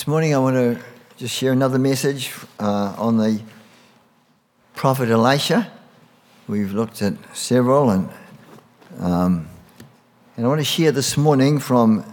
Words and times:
This 0.00 0.06
morning 0.06 0.34
I 0.34 0.38
want 0.38 0.56
to 0.56 0.82
just 1.18 1.34
share 1.34 1.52
another 1.52 1.78
message 1.78 2.32
uh, 2.58 2.94
on 2.96 3.18
the 3.18 3.42
prophet 4.74 5.10
Elisha. 5.10 5.70
We've 6.48 6.72
looked 6.72 7.02
at 7.02 7.12
several, 7.36 7.90
and, 7.90 8.08
um, 8.98 9.46
and 10.38 10.46
I 10.46 10.48
want 10.48 10.58
to 10.58 10.64
share 10.64 10.90
this 10.90 11.18
morning 11.18 11.58
from 11.58 12.10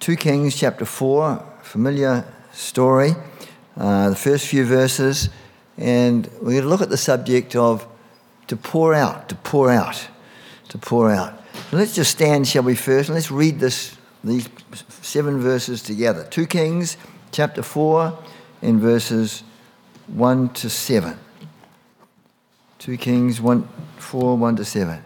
2 0.00 0.16
Kings 0.16 0.54
chapter 0.54 0.84
4, 0.84 1.42
familiar 1.62 2.26
story, 2.52 3.12
uh, 3.78 4.10
the 4.10 4.16
first 4.16 4.46
few 4.46 4.66
verses, 4.66 5.30
and 5.78 6.26
we're 6.42 6.50
going 6.50 6.62
to 6.64 6.68
look 6.68 6.82
at 6.82 6.90
the 6.90 6.98
subject 6.98 7.56
of 7.56 7.88
to 8.48 8.58
pour 8.58 8.92
out, 8.92 9.30
to 9.30 9.36
pour 9.36 9.70
out, 9.70 10.06
to 10.68 10.76
pour 10.76 11.10
out. 11.10 11.42
Let's 11.72 11.94
just 11.94 12.10
stand, 12.10 12.46
shall 12.46 12.64
we, 12.64 12.74
first, 12.74 13.08
and 13.08 13.14
let's 13.14 13.30
read 13.30 13.58
this, 13.58 13.96
these 14.22 14.48
seven 15.02 15.40
verses 15.40 15.82
together. 15.82 16.26
2 16.30 16.46
Kings 16.46 16.96
chapter 17.32 17.62
4 17.62 18.18
and 18.62 18.80
verses 18.80 19.42
1 20.08 20.50
to 20.50 20.68
7. 20.68 21.18
2 22.78 22.96
Kings 22.96 23.40
1, 23.40 23.68
4, 23.98 24.36
1 24.36 24.56
to 24.56 24.64
7. 24.64 25.02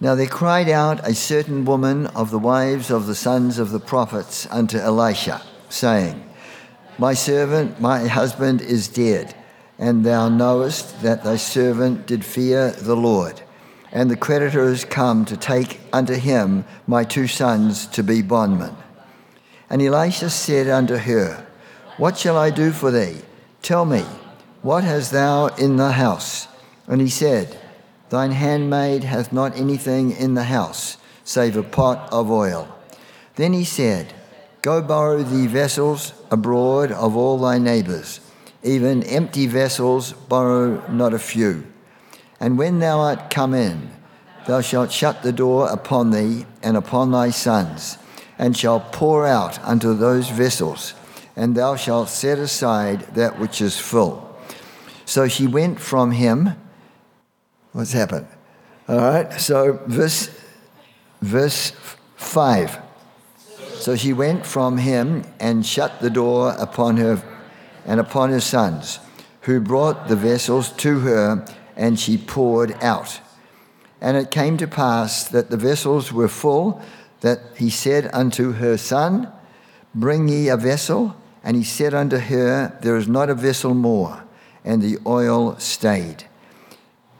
Now 0.00 0.14
there 0.14 0.26
cried 0.26 0.68
out 0.68 1.06
a 1.06 1.14
certain 1.14 1.64
woman 1.64 2.06
of 2.08 2.30
the 2.30 2.38
wives 2.38 2.90
of 2.90 3.06
the 3.06 3.14
sons 3.14 3.58
of 3.58 3.70
the 3.70 3.80
prophets 3.80 4.46
unto 4.50 4.78
Elisha, 4.78 5.42
saying, 5.68 6.24
My 6.98 7.12
servant, 7.14 7.80
my 7.80 8.06
husband 8.06 8.62
is 8.62 8.88
dead, 8.88 9.34
and 9.78 10.04
thou 10.04 10.28
knowest 10.28 11.02
that 11.02 11.22
thy 11.22 11.36
servant 11.36 12.06
did 12.06 12.24
fear 12.24 12.70
the 12.70 12.96
Lord 12.96 13.42
and 13.92 14.10
the 14.10 14.16
creditors 14.16 14.84
come 14.84 15.24
to 15.24 15.36
take 15.36 15.80
unto 15.92 16.14
him 16.14 16.64
my 16.86 17.04
two 17.04 17.26
sons 17.26 17.86
to 17.88 18.02
be 18.02 18.22
bondmen. 18.22 18.76
And 19.68 19.82
Elisha 19.82 20.30
said 20.30 20.68
unto 20.68 20.96
her, 20.96 21.46
What 21.96 22.18
shall 22.18 22.36
I 22.36 22.50
do 22.50 22.70
for 22.72 22.90
thee? 22.90 23.22
Tell 23.62 23.84
me, 23.84 24.04
what 24.62 24.84
hast 24.84 25.12
thou 25.12 25.46
in 25.46 25.76
the 25.76 25.92
house? 25.92 26.48
And 26.86 27.00
he 27.00 27.08
said, 27.08 27.58
Thine 28.10 28.32
handmaid 28.32 29.04
hath 29.04 29.32
not 29.32 29.56
anything 29.56 30.10
in 30.10 30.34
the 30.34 30.44
house, 30.44 30.96
save 31.24 31.56
a 31.56 31.62
pot 31.62 32.12
of 32.12 32.30
oil. 32.30 32.68
Then 33.36 33.52
he 33.52 33.64
said, 33.64 34.12
Go 34.62 34.82
borrow 34.82 35.22
thee 35.22 35.46
vessels 35.46 36.12
abroad 36.30 36.92
of 36.92 37.16
all 37.16 37.38
thy 37.38 37.58
neighbours, 37.58 38.20
even 38.62 39.02
empty 39.04 39.46
vessels 39.46 40.12
borrow 40.12 40.86
not 40.90 41.14
a 41.14 41.18
few. 41.18 41.64
And 42.40 42.56
when 42.56 42.78
thou 42.78 43.00
art 43.00 43.28
come 43.28 43.52
in, 43.52 43.90
thou 44.46 44.62
shalt 44.62 44.90
shut 44.90 45.22
the 45.22 45.32
door 45.32 45.68
upon 45.68 46.10
thee 46.10 46.46
and 46.62 46.76
upon 46.76 47.12
thy 47.12 47.30
sons, 47.30 47.98
and 48.38 48.56
shalt 48.56 48.92
pour 48.92 49.26
out 49.26 49.62
unto 49.62 49.92
those 49.92 50.30
vessels, 50.30 50.94
and 51.36 51.54
thou 51.54 51.76
shalt 51.76 52.08
set 52.08 52.38
aside 52.38 53.02
that 53.14 53.38
which 53.38 53.60
is 53.60 53.78
full. 53.78 54.26
So 55.04 55.28
she 55.28 55.46
went 55.46 55.78
from 55.78 56.12
him. 56.12 56.52
What's 57.72 57.92
happened? 57.92 58.26
All 58.88 58.98
right, 58.98 59.32
so 59.40 59.78
verse, 59.86 60.30
verse 61.20 61.72
5. 62.16 62.78
So 63.74 63.96
she 63.96 64.12
went 64.12 64.46
from 64.46 64.78
him 64.78 65.24
and 65.38 65.64
shut 65.64 66.00
the 66.00 66.10
door 66.10 66.54
upon 66.58 66.96
her 66.96 67.22
and 67.84 68.00
upon 68.00 68.30
her 68.30 68.40
sons, 68.40 68.98
who 69.42 69.60
brought 69.60 70.08
the 70.08 70.16
vessels 70.16 70.70
to 70.72 71.00
her 71.00 71.46
and 71.80 71.98
she 71.98 72.18
poured 72.18 72.76
out. 72.82 73.20
And 74.02 74.16
it 74.16 74.30
came 74.30 74.58
to 74.58 74.68
pass 74.68 75.26
that 75.28 75.50
the 75.50 75.56
vessels 75.56 76.12
were 76.12 76.28
full, 76.28 76.80
that 77.22 77.40
he 77.56 77.70
said 77.70 78.10
unto 78.12 78.52
her 78.52 78.76
son, 78.76 79.32
Bring 79.94 80.28
ye 80.28 80.48
a 80.48 80.58
vessel. 80.58 81.16
And 81.42 81.56
he 81.56 81.64
said 81.64 81.94
unto 81.94 82.18
her, 82.18 82.78
There 82.82 82.96
is 82.96 83.08
not 83.08 83.30
a 83.30 83.34
vessel 83.34 83.72
more. 83.72 84.24
And 84.62 84.82
the 84.82 84.98
oil 85.06 85.58
stayed. 85.58 86.24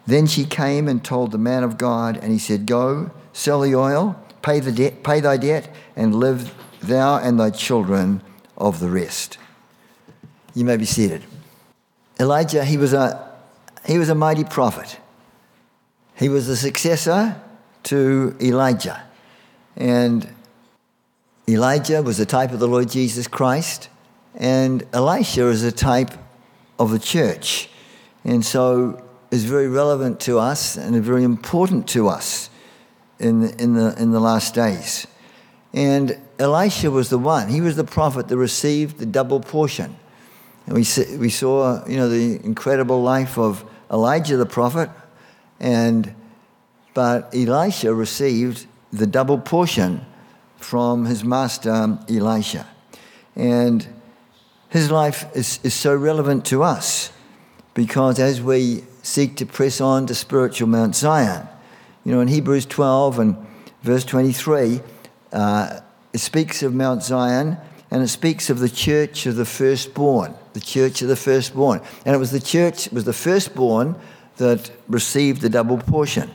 Then 0.07 0.27
she 0.27 0.45
came 0.45 0.89
and 0.89 1.03
told 1.03 1.33
the 1.33 1.39
man 1.39 1.65
of 1.65 1.79
God, 1.79 2.19
and 2.19 2.31
he 2.31 2.39
said, 2.39 2.67
Go, 2.67 3.11
sell 3.33 3.63
the 3.63 3.75
oil, 3.75 4.23
pay, 4.43 4.61
the 4.61 4.73
debt, 4.73 5.03
pay 5.03 5.21
thy 5.21 5.39
debt, 5.39 5.75
and 5.97 6.15
live 6.15 6.55
thou 6.83 7.17
and 7.17 7.41
thy 7.41 7.49
children 7.49 8.23
of 8.59 8.79
the 8.79 8.91
rest. 8.91 9.39
You 10.55 10.67
may 10.67 10.77
be 10.77 10.85
seated. 10.85 11.25
Elijah, 12.19 12.65
he 12.65 12.77
was 12.77 12.93
a 12.93 13.30
he 13.87 13.99
was 13.99 14.09
a 14.09 14.15
mighty 14.15 14.45
prophet. 14.45 14.99
He 16.15 16.29
was 16.29 16.47
the 16.47 16.57
successor 16.57 17.41
to 17.85 18.37
Elijah. 18.41 19.03
And 19.77 20.29
Elijah 21.49 22.03
was 22.03 22.21
a 22.21 22.27
type 22.27 22.53
of 22.53 22.61
the 22.61 22.69
Lord 22.69 22.91
Jesus 22.91 23.27
Christ, 23.27 23.89
and 24.35 24.85
Elisha 24.93 25.47
is 25.49 25.65
a 25.65 25.73
type 25.73 26.11
of 26.79 26.91
the 26.91 26.99
church. 26.99 27.69
And 28.25 28.45
so 28.45 29.03
is 29.31 29.45
very 29.45 29.69
relevant 29.69 30.21
to 30.21 30.39
us 30.39 30.77
and 30.77 31.03
very 31.03 31.25
important 31.25 31.89
to 31.89 32.09
us 32.09 32.51
in 33.19 33.41
the, 33.41 33.63
in 33.63 33.75
the, 33.75 33.95
in 34.01 34.11
the 34.11 34.21
last 34.21 34.55
days. 34.55 35.07
And 35.73 36.19
Elisha 36.39 36.91
was 36.91 37.11
the 37.11 37.19
one. 37.19 37.49
He 37.49 37.61
was 37.61 37.77
the 37.77 37.85
prophet 37.85 38.29
that 38.29 38.37
received 38.37 38.99
the 38.99 39.07
double 39.07 39.41
portion. 39.41 39.97
And 40.71 40.79
we, 40.79 41.17
we 41.17 41.31
saw, 41.31 41.85
you 41.89 41.97
know, 41.97 42.09
the 42.09 42.37
incredible 42.45 43.03
life 43.03 43.37
of 43.37 43.65
Elijah 43.91 44.37
the 44.37 44.47
prophet, 44.47 44.89
and 45.59 46.15
but 46.95 47.35
Elisha 47.35 47.93
received 47.93 48.67
the 48.93 49.07
double 49.07 49.37
portion 49.37 50.07
from 50.59 51.07
his 51.07 51.25
master 51.25 51.99
Elisha. 52.09 52.69
And 53.35 53.85
his 54.69 54.93
life 54.93 55.27
is, 55.35 55.59
is 55.65 55.75
so 55.75 55.93
relevant 55.93 56.45
to 56.47 56.63
us 56.63 57.13
because 57.75 58.21
as 58.21 58.41
we 58.41 58.85
seek 59.03 59.37
to 59.39 59.47
press 59.47 59.81
on 59.81 60.07
to 60.07 60.15
spiritual 60.15 60.69
Mount 60.69 60.95
Zion, 60.95 61.49
you 62.05 62.13
know, 62.13 62.21
in 62.21 62.29
Hebrews 62.29 62.67
12 62.67 63.19
and 63.19 63.37
verse 63.83 64.05
23, 64.05 64.81
uh, 65.33 65.81
it 66.13 66.19
speaks 66.19 66.63
of 66.63 66.73
Mount 66.73 67.03
Zion 67.03 67.57
and 67.91 68.05
it 68.05 68.09
speaks 68.09 68.51
of 68.51 68.61
the 68.61 68.69
church 68.69 69.27
of 69.27 69.35
the 69.35 69.45
firstborn 69.45 70.37
the 70.53 70.61
church 70.61 71.03
of 71.03 71.09
the 71.09 71.17
firstborn. 71.17 71.81
And 72.05 72.15
it 72.15 72.19
was 72.19 72.31
the 72.31 72.41
church, 72.41 72.87
it 72.87 72.93
was 72.93 73.05
the 73.05 73.13
firstborn 73.13 73.97
that 74.37 74.71
received 74.89 75.43
the 75.43 75.49
double 75.49 75.79
portion. 75.79 76.31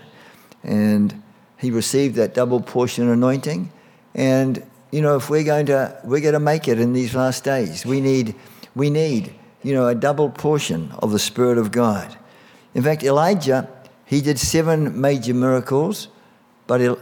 And 0.64 1.22
he 1.58 1.72
received 1.72 2.16
that 2.16 2.34
double 2.34 2.62
portion 2.62 3.10
anointing. 3.10 3.72
And, 4.14 4.64
you 4.92 5.02
know, 5.02 5.16
if 5.16 5.30
we're 5.30 5.44
going 5.44 5.66
to, 5.68 6.00
we're 6.04 6.22
going 6.22 6.34
to 6.34 6.40
make 6.40 6.68
it 6.68 6.80
in 6.80 6.94
these 6.94 7.16
last 7.16 7.44
days, 7.44 7.86
we 7.86 8.02
need, 8.02 8.36
we 8.76 8.90
need, 8.90 9.34
you 9.64 9.74
know, 9.74 9.88
a 9.88 9.96
double 9.96 10.30
portion 10.30 10.92
of 11.00 11.12
the 11.12 11.20
Spirit 11.20 11.58
of 11.58 11.72
God. 11.72 12.16
In 12.74 12.84
fact, 12.84 13.04
Elijah, 13.04 13.70
he 14.06 14.22
did 14.22 14.40
seven 14.40 15.00
major 15.00 15.34
miracles, 15.34 16.10
but 16.68 17.00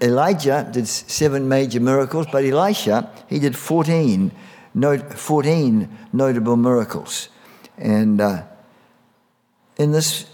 Elijah 0.00 0.68
did 0.72 0.88
seven 0.88 1.48
major 1.48 1.80
miracles, 1.80 2.26
but 2.32 2.44
Elisha, 2.44 3.10
he 3.28 3.38
did 3.38 3.56
14 3.56 4.32
14 4.80 5.88
notable 6.12 6.56
miracles. 6.56 7.28
And 7.76 8.20
uh, 8.20 8.42
in 9.76 9.92
this, 9.92 10.26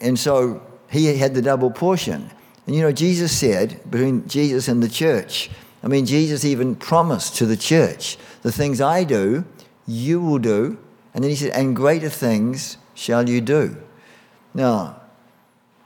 and 0.00 0.18
so 0.18 0.62
he 0.90 1.16
had 1.16 1.34
the 1.34 1.42
double 1.42 1.70
portion. 1.70 2.30
And 2.66 2.74
you 2.74 2.82
know, 2.82 2.92
Jesus 2.92 3.36
said, 3.36 3.80
between 3.90 4.26
Jesus 4.28 4.68
and 4.68 4.82
the 4.82 4.88
church, 4.88 5.50
I 5.82 5.88
mean, 5.88 6.06
Jesus 6.06 6.44
even 6.44 6.74
promised 6.74 7.36
to 7.36 7.46
the 7.46 7.56
church, 7.56 8.16
the 8.42 8.52
things 8.52 8.80
I 8.80 9.04
do, 9.04 9.44
you 9.86 10.20
will 10.20 10.38
do. 10.38 10.78
And 11.14 11.22
then 11.22 11.30
he 11.30 11.36
said, 11.36 11.50
and 11.50 11.76
greater 11.76 12.08
things 12.08 12.76
shall 12.94 13.28
you 13.28 13.40
do. 13.40 13.76
Now, 14.52 15.00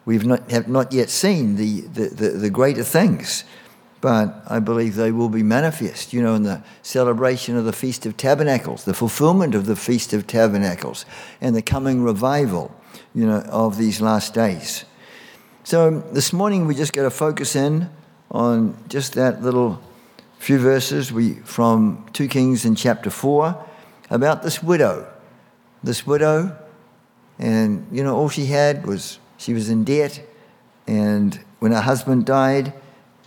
we've 0.05 0.25
not, 0.25 0.51
have 0.51 0.69
not 0.69 0.93
yet 0.93 1.11
seen 1.11 1.57
the, 1.57 1.83
the, 1.83 2.09
the, 2.09 2.29
the 2.31 2.51
greater 2.51 2.83
things 2.83 3.45
but 4.01 4.43
I 4.47 4.61
believe 4.61 4.95
they 4.95 5.13
will 5.13 5.29
be 5.29 5.43
manifest, 5.43 6.13
you 6.13 6.23
know, 6.23 6.35
in 6.35 6.43
the 6.43 6.63
celebration 6.83 7.57
of 7.57 7.65
the 7.65 7.73
Feast 7.73 8.07
of 8.07 8.17
Tabernacles, 8.17 8.85
the 8.85 8.95
fulfillment 8.95 9.55
of 9.55 9.67
the 9.67 9.77
Feast 9.77 10.13
of 10.13 10.27
Tabernacles, 10.27 11.05
and 11.41 11.55
the 11.55 11.63
coming 11.63 12.03
revival, 12.03 12.75
you 13.15 13.27
know, 13.27 13.41
of 13.49 13.77
these 13.77 14.01
last 14.01 14.33
days. 14.35 14.85
So 15.65 16.01
this 16.13 16.33
morning 16.33 16.67
we 16.67 16.75
just 16.75 16.93
got 16.93 17.03
to 17.03 17.11
focus 17.11 17.55
in 17.55 17.91
on 18.31 18.77
just 18.89 19.15
that 19.15 19.43
little 19.43 19.81
few 20.39 20.59
verses 20.59 21.13
we, 21.13 21.35
from 21.35 22.07
2 22.15 22.29
Kings 22.29 22.65
in 22.65 22.75
chapter 22.75 23.11
4 23.11 23.67
about 24.09 24.43
this 24.43 24.63
widow. 24.63 25.07
This 25.83 26.07
widow, 26.07 26.57
and, 27.39 27.87
you 27.91 28.03
know, 28.03 28.17
all 28.17 28.29
she 28.29 28.47
had 28.47 28.87
was 28.87 29.19
she 29.39 29.55
was 29.55 29.71
in 29.71 29.85
debt, 29.85 30.23
and 30.87 31.41
when 31.59 31.73
her 31.73 31.81
husband 31.81 32.27
died, 32.27 32.75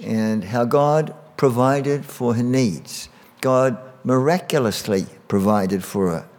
and 0.04 0.44
how 0.44 0.66
God 0.66 1.14
provided 1.38 2.06
for 2.06 2.34
her 2.36 2.44
needs. 2.44 3.10
God 3.42 3.78
miraculously 4.04 5.06
provided 5.28 5.84
for 5.84 6.10
her, 6.10 6.30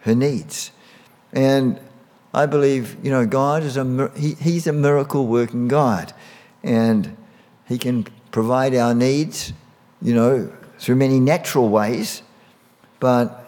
her 0.00 0.14
needs. 0.14 0.70
And 1.32 1.80
I 2.32 2.46
believe, 2.46 2.96
you 3.02 3.10
know, 3.10 3.26
God 3.26 3.62
is 3.62 3.76
a, 3.76 4.10
he, 4.16 4.34
he's 4.34 4.66
a 4.66 4.72
miracle 4.72 5.26
working 5.26 5.68
God. 5.68 6.12
And 6.62 7.16
he 7.66 7.78
can 7.78 8.06
provide 8.30 8.74
our 8.74 8.94
needs 8.94 9.52
you 10.00 10.14
know, 10.14 10.52
through 10.78 10.96
many 10.96 11.20
natural 11.20 11.68
ways. 11.68 12.22
But 13.00 13.46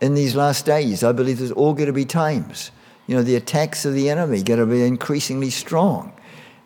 in 0.00 0.14
these 0.14 0.34
last 0.34 0.66
days, 0.66 1.02
I 1.02 1.12
believe 1.12 1.38
there's 1.38 1.52
all 1.52 1.74
going 1.74 1.86
to 1.86 1.92
be 1.92 2.04
times. 2.04 2.70
You 3.06 3.16
know, 3.16 3.22
the 3.22 3.36
attacks 3.36 3.84
of 3.84 3.94
the 3.94 4.08
enemy 4.08 4.40
are 4.40 4.44
going 4.44 4.60
to 4.60 4.66
be 4.66 4.82
increasingly 4.82 5.50
strong. 5.50 6.12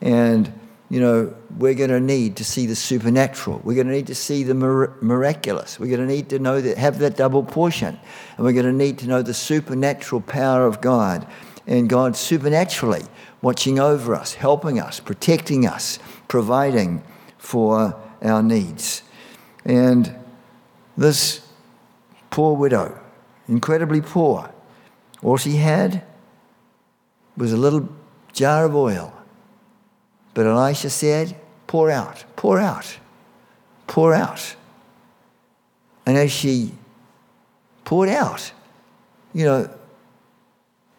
And, 0.00 0.52
you 0.94 1.00
know, 1.00 1.34
we're 1.58 1.74
going 1.74 1.90
to 1.90 1.98
need 1.98 2.36
to 2.36 2.44
see 2.44 2.66
the 2.66 2.76
supernatural. 2.76 3.60
We're 3.64 3.74
going 3.74 3.88
to 3.88 3.92
need 3.92 4.06
to 4.06 4.14
see 4.14 4.44
the 4.44 4.54
miraculous. 4.54 5.80
We're 5.80 5.88
going 5.88 6.06
to 6.06 6.14
need 6.14 6.28
to 6.28 6.38
know 6.38 6.60
that, 6.60 6.78
have 6.78 7.00
that 7.00 7.16
double 7.16 7.42
portion. 7.42 7.98
And 8.36 8.46
we're 8.46 8.52
going 8.52 8.66
to 8.66 8.72
need 8.72 9.00
to 9.00 9.08
know 9.08 9.20
the 9.20 9.34
supernatural 9.34 10.20
power 10.20 10.68
of 10.68 10.80
God 10.80 11.26
and 11.66 11.88
God 11.88 12.14
supernaturally 12.14 13.02
watching 13.42 13.80
over 13.80 14.14
us, 14.14 14.34
helping 14.34 14.78
us, 14.78 15.00
protecting 15.00 15.66
us, 15.66 15.98
providing 16.28 17.02
for 17.38 18.00
our 18.22 18.40
needs. 18.40 19.02
And 19.64 20.14
this 20.96 21.44
poor 22.30 22.54
widow, 22.54 23.00
incredibly 23.48 24.00
poor, 24.00 24.54
all 25.24 25.38
she 25.38 25.56
had 25.56 26.04
was 27.36 27.52
a 27.52 27.56
little 27.56 27.88
jar 28.32 28.66
of 28.66 28.76
oil. 28.76 29.12
But 30.34 30.46
Elisha 30.46 30.90
said, 30.90 31.36
Pour 31.66 31.90
out, 31.90 32.24
pour 32.36 32.58
out, 32.58 32.98
pour 33.86 34.12
out. 34.12 34.56
And 36.06 36.18
as 36.18 36.30
she 36.30 36.72
poured 37.84 38.08
out, 38.08 38.52
you 39.32 39.44
know, 39.44 39.70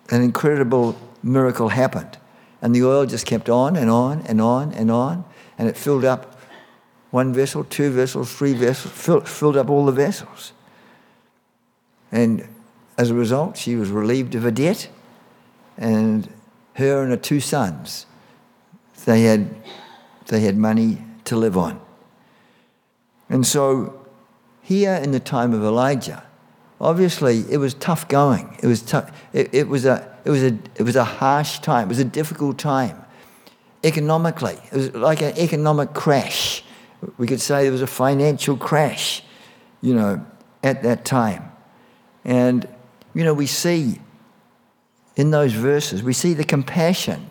an 0.10 0.22
incredible 0.22 0.98
miracle 1.22 1.70
happened. 1.70 2.18
And 2.62 2.74
the 2.74 2.84
oil 2.84 3.06
just 3.06 3.26
kept 3.26 3.50
on 3.50 3.76
and 3.76 3.90
on 3.90 4.22
and 4.22 4.42
on 4.42 4.74
and 4.74 4.90
on. 4.90 5.26
And 5.58 5.68
it 5.68 5.78
filled 5.78 6.06
up 6.06 6.40
one 7.12 7.34
vessel, 7.34 7.64
two 7.64 7.92
vessels, 7.92 8.34
three 8.34 8.54
vessels, 8.54 8.94
filled, 8.94 9.28
filled 9.28 9.58
up 9.58 9.70
all 9.70 9.86
the 9.86 9.92
vessels. 9.92 10.54
And 12.12 12.48
as 12.98 13.10
a 13.10 13.14
result, 13.14 13.58
she 13.58 13.76
was 13.76 13.90
relieved 13.90 14.36
of 14.36 14.44
her 14.44 14.52
debt. 14.52 14.90
And 15.78 16.30
her 16.76 17.02
and 17.02 17.12
her 17.12 17.18
two 17.18 17.40
sons, 17.40 18.06
they 19.06 19.24
had, 19.24 19.56
they 20.28 20.42
had 20.42 20.58
money 20.58 21.02
to 21.26 21.36
live 21.36 21.58
on. 21.58 21.80
And 23.30 23.46
so, 23.46 24.06
here 24.62 24.96
in 24.96 25.12
the 25.12 25.20
time 25.20 25.54
of 25.54 25.64
Elijah, 25.64 26.24
obviously 26.82 27.46
it 27.50 27.58
was 27.58 27.74
tough 27.76 28.08
going. 28.08 28.58
It 28.62 28.68
was, 28.68 28.82
tough, 28.82 29.12
it, 29.34 29.54
it, 29.54 29.68
was 29.68 29.86
a, 29.86 30.18
it, 30.26 30.30
was 30.30 30.44
a, 30.44 30.58
it 30.76 30.84
was 30.84 30.96
a 30.96 31.04
harsh 31.04 31.60
time. 31.60 31.86
It 31.86 31.90
was 31.90 32.00
a 32.00 32.06
difficult 32.06 32.58
time. 32.58 33.04
Economically, 33.84 34.58
it 34.72 34.74
was 34.74 34.94
like 34.96 35.22
an 35.22 35.38
economic 35.38 35.94
crash. 35.94 36.64
We 37.18 37.28
could 37.28 37.42
say 37.42 37.64
there 37.64 37.72
was 37.72 37.84
a 37.84 37.88
financial 37.88 38.58
crash, 38.58 39.24
you 39.82 39.94
know, 39.94 40.26
at 40.64 40.82
that 40.82 41.06
time. 41.06 41.52
And, 42.24 42.68
you 43.14 43.24
know, 43.24 43.34
we 43.36 43.46
see 43.46 44.00
in 45.16 45.30
those 45.30 45.54
verses, 45.54 46.02
we 46.02 46.14
see 46.14 46.34
the 46.34 46.44
compassion 46.44 47.30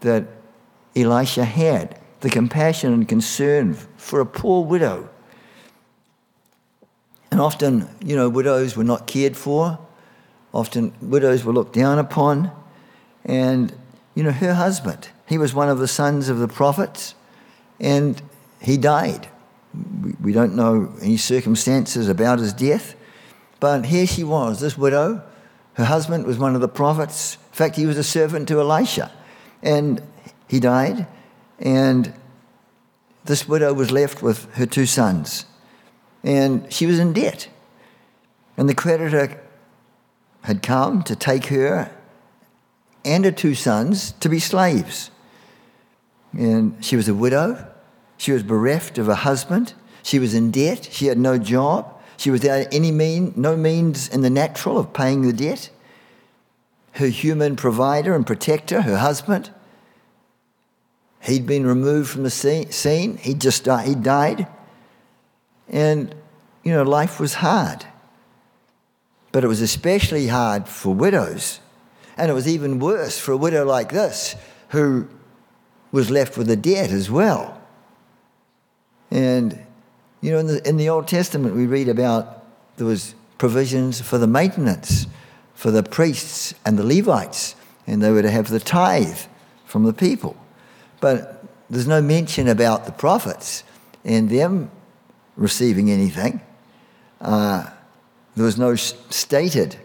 that 0.00 0.24
Elisha 0.96 1.44
had, 1.44 2.00
the 2.20 2.30
compassion 2.30 2.92
and 2.92 3.08
concern 3.08 3.74
for 3.96 4.20
a 4.20 4.26
poor 4.26 4.64
widow 4.64 5.08
and 7.34 7.40
often, 7.40 7.88
you 8.00 8.14
know, 8.14 8.28
widows 8.28 8.76
were 8.76 8.84
not 8.84 9.08
cared 9.08 9.36
for. 9.36 9.76
Often, 10.52 10.92
widows 11.02 11.44
were 11.44 11.52
looked 11.52 11.72
down 11.72 11.98
upon. 11.98 12.52
And, 13.24 13.74
you 14.14 14.22
know, 14.22 14.30
her 14.30 14.54
husband, 14.54 15.08
he 15.26 15.36
was 15.36 15.52
one 15.52 15.68
of 15.68 15.80
the 15.80 15.88
sons 15.88 16.28
of 16.28 16.38
the 16.38 16.46
prophets, 16.46 17.16
and 17.80 18.22
he 18.60 18.76
died. 18.76 19.26
We 20.22 20.32
don't 20.32 20.54
know 20.54 20.92
any 21.02 21.16
circumstances 21.16 22.08
about 22.08 22.38
his 22.38 22.52
death, 22.52 22.94
but 23.58 23.86
here 23.86 24.06
she 24.06 24.22
was, 24.22 24.60
this 24.60 24.78
widow. 24.78 25.20
Her 25.72 25.86
husband 25.86 26.26
was 26.26 26.38
one 26.38 26.54
of 26.54 26.60
the 26.60 26.68
prophets. 26.68 27.36
In 27.50 27.56
fact, 27.56 27.74
he 27.74 27.84
was 27.84 27.98
a 27.98 28.04
servant 28.04 28.46
to 28.46 28.60
Elisha, 28.60 29.10
and 29.60 30.00
he 30.54 30.60
died. 30.60 31.06
And 31.58 32.12
this 33.24 33.48
widow 33.48 33.74
was 33.74 33.90
left 33.90 34.22
with 34.22 34.52
her 34.54 34.66
two 34.66 34.86
sons 34.86 35.46
and 36.24 36.72
she 36.72 36.86
was 36.86 36.98
in 36.98 37.12
debt. 37.12 37.48
And 38.56 38.68
the 38.68 38.74
creditor 38.74 39.40
had 40.42 40.62
come 40.62 41.02
to 41.02 41.14
take 41.14 41.46
her 41.46 41.90
and 43.04 43.24
her 43.24 43.32
two 43.32 43.54
sons 43.54 44.12
to 44.12 44.28
be 44.28 44.38
slaves. 44.38 45.10
And 46.32 46.82
she 46.82 46.96
was 46.96 47.08
a 47.08 47.14
widow. 47.14 47.70
She 48.16 48.32
was 48.32 48.42
bereft 48.42 48.96
of 48.96 49.08
a 49.08 49.16
husband. 49.16 49.74
She 50.02 50.18
was 50.18 50.34
in 50.34 50.50
debt. 50.50 50.88
She 50.90 51.06
had 51.06 51.18
no 51.18 51.36
job. 51.36 51.90
She 52.16 52.30
was 52.30 52.42
without 52.42 52.68
any 52.72 52.92
mean, 52.92 53.34
no 53.36 53.56
means 53.56 54.08
in 54.08 54.22
the 54.22 54.30
natural 54.30 54.78
of 54.78 54.92
paying 54.92 55.22
the 55.22 55.32
debt. 55.32 55.68
Her 56.92 57.08
human 57.08 57.56
provider 57.56 58.14
and 58.14 58.24
protector, 58.26 58.82
her 58.82 58.98
husband, 58.98 59.50
he'd 61.24 61.46
been 61.46 61.66
removed 61.66 62.10
from 62.10 62.22
the 62.22 62.30
scene. 62.30 63.16
He 63.16 63.34
just 63.34 63.64
died. 63.64 63.88
He 63.88 63.94
died. 63.94 64.46
And, 65.68 66.14
you 66.62 66.72
know, 66.72 66.82
life 66.82 67.18
was 67.18 67.34
hard. 67.34 67.86
But 69.32 69.44
it 69.44 69.48
was 69.48 69.60
especially 69.60 70.28
hard 70.28 70.68
for 70.68 70.94
widows. 70.94 71.60
And 72.16 72.30
it 72.30 72.34
was 72.34 72.46
even 72.46 72.78
worse 72.78 73.18
for 73.18 73.32
a 73.32 73.36
widow 73.36 73.64
like 73.64 73.90
this, 73.90 74.36
who 74.68 75.08
was 75.90 76.10
left 76.10 76.36
with 76.36 76.48
a 76.50 76.56
debt 76.56 76.90
as 76.90 77.10
well. 77.10 77.60
And, 79.10 79.58
you 80.20 80.30
know, 80.30 80.38
in 80.38 80.46
the, 80.46 80.68
in 80.68 80.76
the 80.76 80.88
Old 80.88 81.08
Testament, 81.08 81.54
we 81.56 81.66
read 81.66 81.88
about 81.88 82.44
there 82.76 82.86
was 82.86 83.14
provisions 83.38 84.00
for 84.00 84.18
the 84.18 84.26
maintenance 84.26 85.06
for 85.54 85.70
the 85.70 85.82
priests 85.82 86.52
and 86.66 86.78
the 86.78 86.84
Levites, 86.84 87.54
and 87.86 88.02
they 88.02 88.10
were 88.10 88.22
to 88.22 88.30
have 88.30 88.48
the 88.48 88.60
tithe 88.60 89.20
from 89.64 89.84
the 89.84 89.92
people. 89.92 90.36
But 91.04 91.44
there's 91.68 91.86
no 91.86 92.00
mention 92.00 92.48
about 92.48 92.86
the 92.86 92.92
prophets 92.92 93.62
and 94.06 94.30
them 94.30 94.70
receiving 95.36 95.90
anything. 95.90 96.40
Uh, 97.20 97.68
there 98.34 98.46
was 98.46 98.56
no 98.56 98.74
stated, 98.74 99.76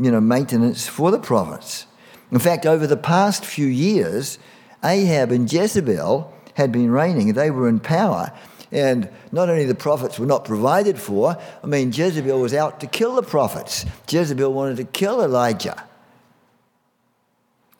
you 0.00 0.12
know, 0.12 0.20
maintenance 0.20 0.86
for 0.86 1.10
the 1.10 1.18
prophets. 1.18 1.86
In 2.30 2.38
fact, 2.38 2.66
over 2.66 2.86
the 2.86 2.96
past 2.96 3.44
few 3.44 3.66
years, 3.66 4.38
Ahab 4.84 5.32
and 5.32 5.52
Jezebel 5.52 6.32
had 6.54 6.70
been 6.70 6.92
reigning. 6.92 7.32
They 7.32 7.50
were 7.50 7.68
in 7.68 7.80
power. 7.80 8.30
And 8.70 9.10
not 9.32 9.48
only 9.48 9.64
the 9.64 9.74
prophets 9.74 10.20
were 10.20 10.26
not 10.26 10.44
provided 10.44 11.00
for, 11.00 11.36
I 11.64 11.66
mean, 11.66 11.90
Jezebel 11.92 12.40
was 12.40 12.54
out 12.54 12.78
to 12.78 12.86
kill 12.86 13.16
the 13.16 13.22
prophets. 13.22 13.86
Jezebel 14.08 14.52
wanted 14.52 14.76
to 14.76 14.84
kill 14.84 15.20
Elijah. 15.20 15.82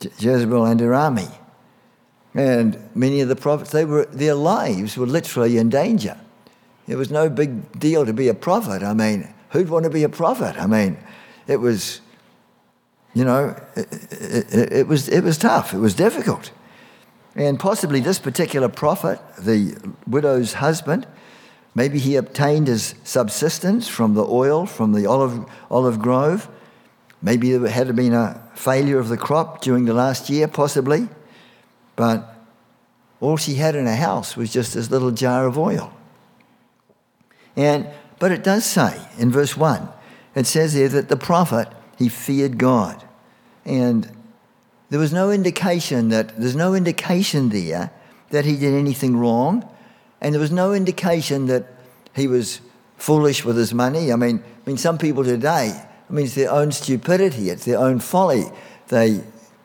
Je- 0.01 0.09
Jezebel 0.19 0.65
and 0.65 0.81
her 0.81 0.93
army. 0.93 1.29
And 2.33 2.89
many 2.95 3.21
of 3.21 3.29
the 3.29 3.35
prophets, 3.35 3.71
they 3.71 3.85
were, 3.85 4.05
their 4.05 4.35
lives 4.35 4.97
were 4.97 5.05
literally 5.05 5.57
in 5.57 5.69
danger. 5.69 6.17
It 6.87 6.95
was 6.95 7.11
no 7.11 7.29
big 7.29 7.79
deal 7.79 8.05
to 8.05 8.13
be 8.13 8.27
a 8.27 8.33
prophet. 8.33 8.83
I 8.83 8.93
mean, 8.93 9.33
who'd 9.49 9.69
want 9.69 9.83
to 9.83 9.89
be 9.89 10.03
a 10.03 10.09
prophet? 10.09 10.55
I 10.57 10.65
mean, 10.65 10.97
it 11.47 11.57
was, 11.57 12.01
you 13.13 13.25
know, 13.25 13.55
it, 13.75 13.87
it, 14.11 14.73
it, 14.73 14.87
was, 14.87 15.09
it 15.09 15.23
was 15.23 15.37
tough. 15.37 15.73
It 15.73 15.79
was 15.79 15.93
difficult. 15.93 16.51
And 17.35 17.59
possibly 17.59 17.99
this 17.99 18.19
particular 18.19 18.69
prophet, 18.69 19.19
the 19.37 19.77
widow's 20.07 20.53
husband, 20.53 21.07
maybe 21.75 21.99
he 21.99 22.15
obtained 22.15 22.67
his 22.67 22.95
subsistence 23.03 23.87
from 23.87 24.13
the 24.15 24.25
oil 24.25 24.65
from 24.65 24.93
the 24.93 25.05
olive, 25.05 25.45
olive 25.69 25.99
grove. 25.99 26.49
Maybe 27.21 27.55
there 27.55 27.69
had 27.69 27.95
been 27.95 28.13
a 28.13 28.41
failure 28.55 28.99
of 28.99 29.09
the 29.09 29.17
crop 29.17 29.61
during 29.61 29.85
the 29.85 29.93
last 29.93 30.29
year, 30.29 30.47
possibly. 30.47 31.07
But 31.95 32.35
all 33.19 33.37
she 33.37 33.55
had 33.55 33.75
in 33.75 33.85
her 33.85 33.95
house 33.95 34.35
was 34.35 34.51
just 34.51 34.73
this 34.73 34.89
little 34.89 35.11
jar 35.11 35.45
of 35.45 35.57
oil. 35.57 35.93
And, 37.55 37.87
but 38.19 38.31
it 38.31 38.43
does 38.43 38.65
say 38.65 38.99
in 39.17 39.31
verse 39.31 39.55
1, 39.55 39.87
it 40.35 40.47
says 40.47 40.73
there 40.73 40.89
that 40.89 41.09
the 41.09 41.17
prophet, 41.17 41.67
he 41.97 42.09
feared 42.09 42.57
God. 42.57 43.03
And 43.65 44.09
there 44.89 44.99
was 44.99 45.13
no 45.13 45.31
indication 45.31 46.09
that, 46.09 46.37
there's 46.37 46.55
no 46.55 46.73
indication 46.73 47.49
there 47.49 47.91
that 48.29 48.45
he 48.45 48.57
did 48.57 48.73
anything 48.73 49.17
wrong. 49.17 49.67
And 50.19 50.33
there 50.33 50.41
was 50.41 50.51
no 50.51 50.73
indication 50.73 51.47
that 51.47 51.67
he 52.15 52.27
was 52.27 52.61
foolish 52.97 53.43
with 53.43 53.57
his 53.57 53.73
money. 53.73 54.11
I 54.11 54.15
mean, 54.15 54.43
I 54.43 54.69
mean, 54.69 54.77
some 54.77 54.97
people 54.97 55.23
today, 55.23 55.73
I 56.09 56.13
mean, 56.13 56.25
it's 56.25 56.35
their 56.35 56.51
own 56.51 56.71
stupidity, 56.71 57.49
it's 57.49 57.65
their 57.65 57.79
own 57.79 57.99
folly. 57.99 58.45
They 58.87 59.21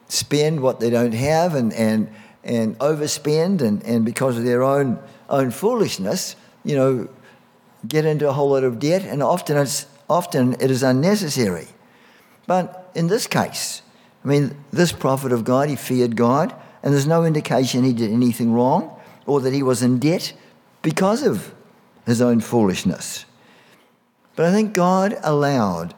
spend 0.09 0.61
what 0.61 0.81
they 0.81 0.91
don't 0.91 1.15
have 1.15 1.55
and, 1.55 1.73
and, 1.73 2.09
and 2.45 2.79
overspend, 2.79 3.61
and, 3.61 3.83
and 3.85 4.05
because 4.05 4.37
of 4.39 4.45
their 4.45 4.63
own, 4.63 4.99
own 5.29 5.51
foolishness, 5.51 6.37
you 6.65 6.77
know, 6.77 7.09
get 7.87 8.05
into 8.05 8.29
a 8.29 8.33
whole 8.33 8.51
lot 8.51 8.65
of 8.65 8.79
debt, 8.79 9.03
and 9.03 9.23
often, 9.23 9.57
it's, 9.57 9.87
often 10.09 10.55
it 10.55 10.71
is 10.71 10.83
unnecessary. 10.83 11.69
But 12.47 12.91
in 12.95 13.09
this 13.09 13.27
case, 13.27 13.83
I 14.25 14.29
mean, 14.29 14.57
this 14.73 14.93
prophet 14.93 15.33
of 15.33 15.45
God, 15.45 15.69
he 15.69 15.77
feared 15.77 16.17
God, 16.17 16.55
and 16.83 16.93
there's 16.93 17.07
no 17.07 17.25
indication 17.25 17.85
he 17.85 17.93
did 17.93 18.11
anything 18.11 18.53
wrong 18.53 18.97
or 19.27 19.41
that 19.41 19.53
he 19.53 19.63
was 19.63 19.83
in 19.83 19.99
debt 19.99 20.33
because 20.83 21.23
of 21.23 21.53
his 22.07 22.21
own 22.21 22.41
foolishness. 22.41 23.25
But 24.37 24.47
I 24.47 24.53
think 24.53 24.73
God 24.73 25.17
allowed 25.23 25.95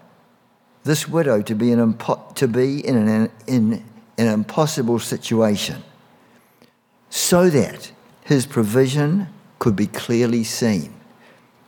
this 0.85 1.07
widow 1.09 1.43
to 1.43 1.55
be, 1.55 1.73
an 1.73 1.99
to 2.35 2.49
be 2.49 2.87
in, 2.87 2.97
an, 2.97 3.31
in 3.47 3.85
an 4.19 4.27
impossible 4.27 4.99
situation 4.99 5.83
so 7.11 7.49
that 7.49 7.93
his 8.25 8.45
provision 8.45 9.29
could 9.59 9.75
be 9.75 9.87
clearly 9.87 10.45
seen. 10.45 10.93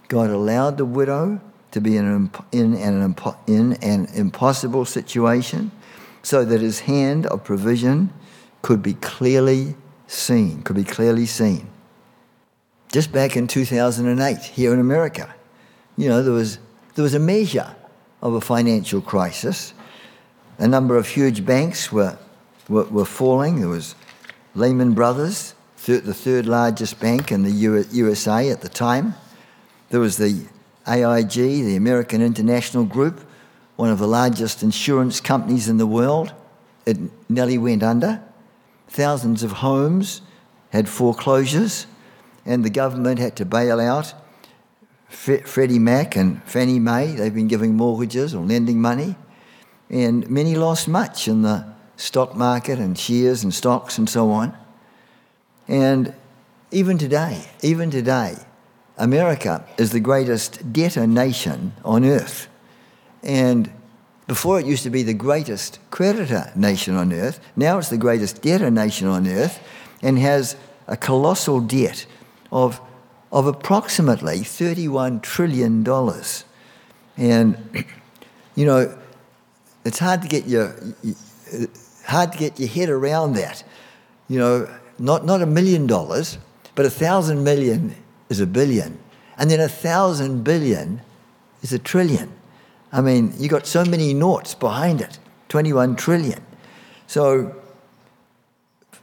God 0.08 0.30
allowed 0.30 0.76
the 0.76 0.84
widow 0.84 1.40
to 1.70 1.80
be 1.80 1.96
in 1.96 2.04
an, 2.04 2.30
in 2.52 2.74
an, 2.74 3.14
in 3.46 3.72
an 3.74 4.06
impossible 4.12 4.84
situation 4.84 5.70
so 6.22 6.44
that 6.44 6.60
his 6.60 6.80
hand 6.80 7.26
of 7.26 7.44
provision 7.44 8.12
could 8.62 8.82
be 8.82 8.94
clearly 8.94 9.74
seen, 10.06 10.62
could 10.62 10.76
be 10.76 10.84
clearly 10.84 11.26
seen. 11.26 11.68
Just 12.92 13.12
back 13.12 13.36
in 13.36 13.46
2008, 13.46 14.38
here 14.38 14.74
in 14.74 14.80
America, 14.80 15.32
you 15.96 16.08
know, 16.08 16.22
there 16.22 16.32
was, 16.32 16.58
there 16.94 17.04
was 17.04 17.14
a 17.14 17.20
measure 17.20 17.74
of 18.20 18.34
a 18.34 18.40
financial 18.40 19.00
crisis. 19.00 19.72
A 20.58 20.66
number 20.66 20.96
of 20.96 21.06
huge 21.06 21.46
banks 21.46 21.92
were, 21.92 22.18
were, 22.70 22.84
were 22.84 23.04
falling. 23.04 23.60
There 23.60 23.68
was 23.68 23.94
Lehman 24.54 24.94
Brothers, 24.94 25.54
the 25.84 26.14
third 26.14 26.46
largest 26.46 27.00
bank 27.00 27.32
in 27.32 27.42
the 27.42 27.50
USA 27.50 28.48
at 28.50 28.60
the 28.60 28.68
time. 28.68 29.14
There 29.90 30.00
was 30.00 30.16
the 30.16 30.46
AIG, 30.86 31.34
the 31.34 31.76
American 31.76 32.22
International 32.22 32.84
Group, 32.84 33.20
one 33.76 33.90
of 33.90 33.98
the 33.98 34.06
largest 34.06 34.62
insurance 34.62 35.20
companies 35.20 35.68
in 35.68 35.78
the 35.78 35.86
world. 35.86 36.32
It 36.86 36.98
nearly 37.28 37.58
went 37.58 37.82
under. 37.82 38.22
Thousands 38.88 39.42
of 39.42 39.52
homes 39.52 40.22
had 40.70 40.88
foreclosures, 40.88 41.86
and 42.46 42.64
the 42.64 42.70
government 42.70 43.18
had 43.18 43.36
to 43.36 43.44
bail 43.44 43.80
out 43.80 44.14
Freddie 45.08 45.78
Mac 45.78 46.14
and 46.14 46.42
Fannie 46.44 46.78
Mae. 46.78 47.14
They've 47.14 47.34
been 47.34 47.48
giving 47.48 47.74
mortgages 47.74 48.34
or 48.34 48.44
lending 48.44 48.80
money, 48.80 49.16
and 49.88 50.28
many 50.30 50.54
lost 50.54 50.86
much 50.86 51.26
in 51.26 51.42
the 51.42 51.66
stock 52.00 52.34
market 52.34 52.78
and 52.78 52.98
shares 52.98 53.44
and 53.44 53.52
stocks 53.52 53.98
and 53.98 54.08
so 54.08 54.30
on. 54.30 54.56
And 55.68 56.14
even 56.70 56.96
today, 56.96 57.44
even 57.62 57.90
today, 57.90 58.36
America 58.96 59.64
is 59.76 59.90
the 59.92 60.00
greatest 60.00 60.72
debtor 60.72 61.06
nation 61.06 61.74
on 61.84 62.04
earth. 62.04 62.48
And 63.22 63.70
before 64.26 64.58
it 64.58 64.66
used 64.66 64.82
to 64.84 64.90
be 64.90 65.02
the 65.02 65.14
greatest 65.14 65.78
creditor 65.90 66.50
nation 66.56 66.96
on 66.96 67.12
earth, 67.12 67.38
now 67.54 67.78
it's 67.78 67.90
the 67.90 67.98
greatest 67.98 68.40
debtor 68.40 68.70
nation 68.70 69.06
on 69.06 69.28
earth 69.28 69.60
and 70.02 70.18
has 70.18 70.56
a 70.86 70.96
colossal 70.96 71.60
debt 71.60 72.06
of, 72.50 72.80
of 73.30 73.46
approximately 73.46 74.38
$31 74.38 75.22
trillion. 75.22 75.86
And, 77.16 77.84
you 78.54 78.64
know, 78.64 78.96
it's 79.84 79.98
hard 79.98 80.22
to 80.22 80.28
get 80.28 80.46
your, 80.46 80.74
hard 82.10 82.32
to 82.32 82.38
get 82.38 82.60
your 82.60 82.68
head 82.68 82.88
around 82.88 83.34
that. 83.34 83.62
You 84.28 84.38
know, 84.38 84.68
not, 84.98 85.24
not 85.24 85.42
a 85.42 85.46
million 85.46 85.86
dollars, 85.86 86.38
but 86.74 86.84
a 86.86 86.90
thousand 86.90 87.42
million 87.42 87.94
is 88.28 88.40
a 88.40 88.46
billion. 88.46 88.98
And 89.38 89.50
then 89.50 89.60
a 89.60 89.68
thousand 89.68 90.44
billion 90.44 91.00
is 91.62 91.72
a 91.72 91.78
trillion. 91.78 92.32
I 92.92 93.00
mean, 93.00 93.32
you 93.38 93.48
got 93.48 93.66
so 93.66 93.84
many 93.84 94.12
noughts 94.12 94.54
behind 94.54 95.00
it 95.00 95.18
21 95.48 95.96
trillion. 95.96 96.44
So, 97.06 97.56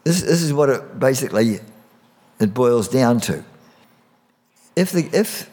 this, 0.04 0.22
this 0.22 0.42
is 0.42 0.54
what 0.54 0.70
it 0.70 1.00
basically 1.00 1.60
it 2.40 2.54
boils 2.54 2.88
down 2.88 3.20
to. 3.22 3.44
If, 4.76 4.92
the, 4.92 5.10
if 5.12 5.50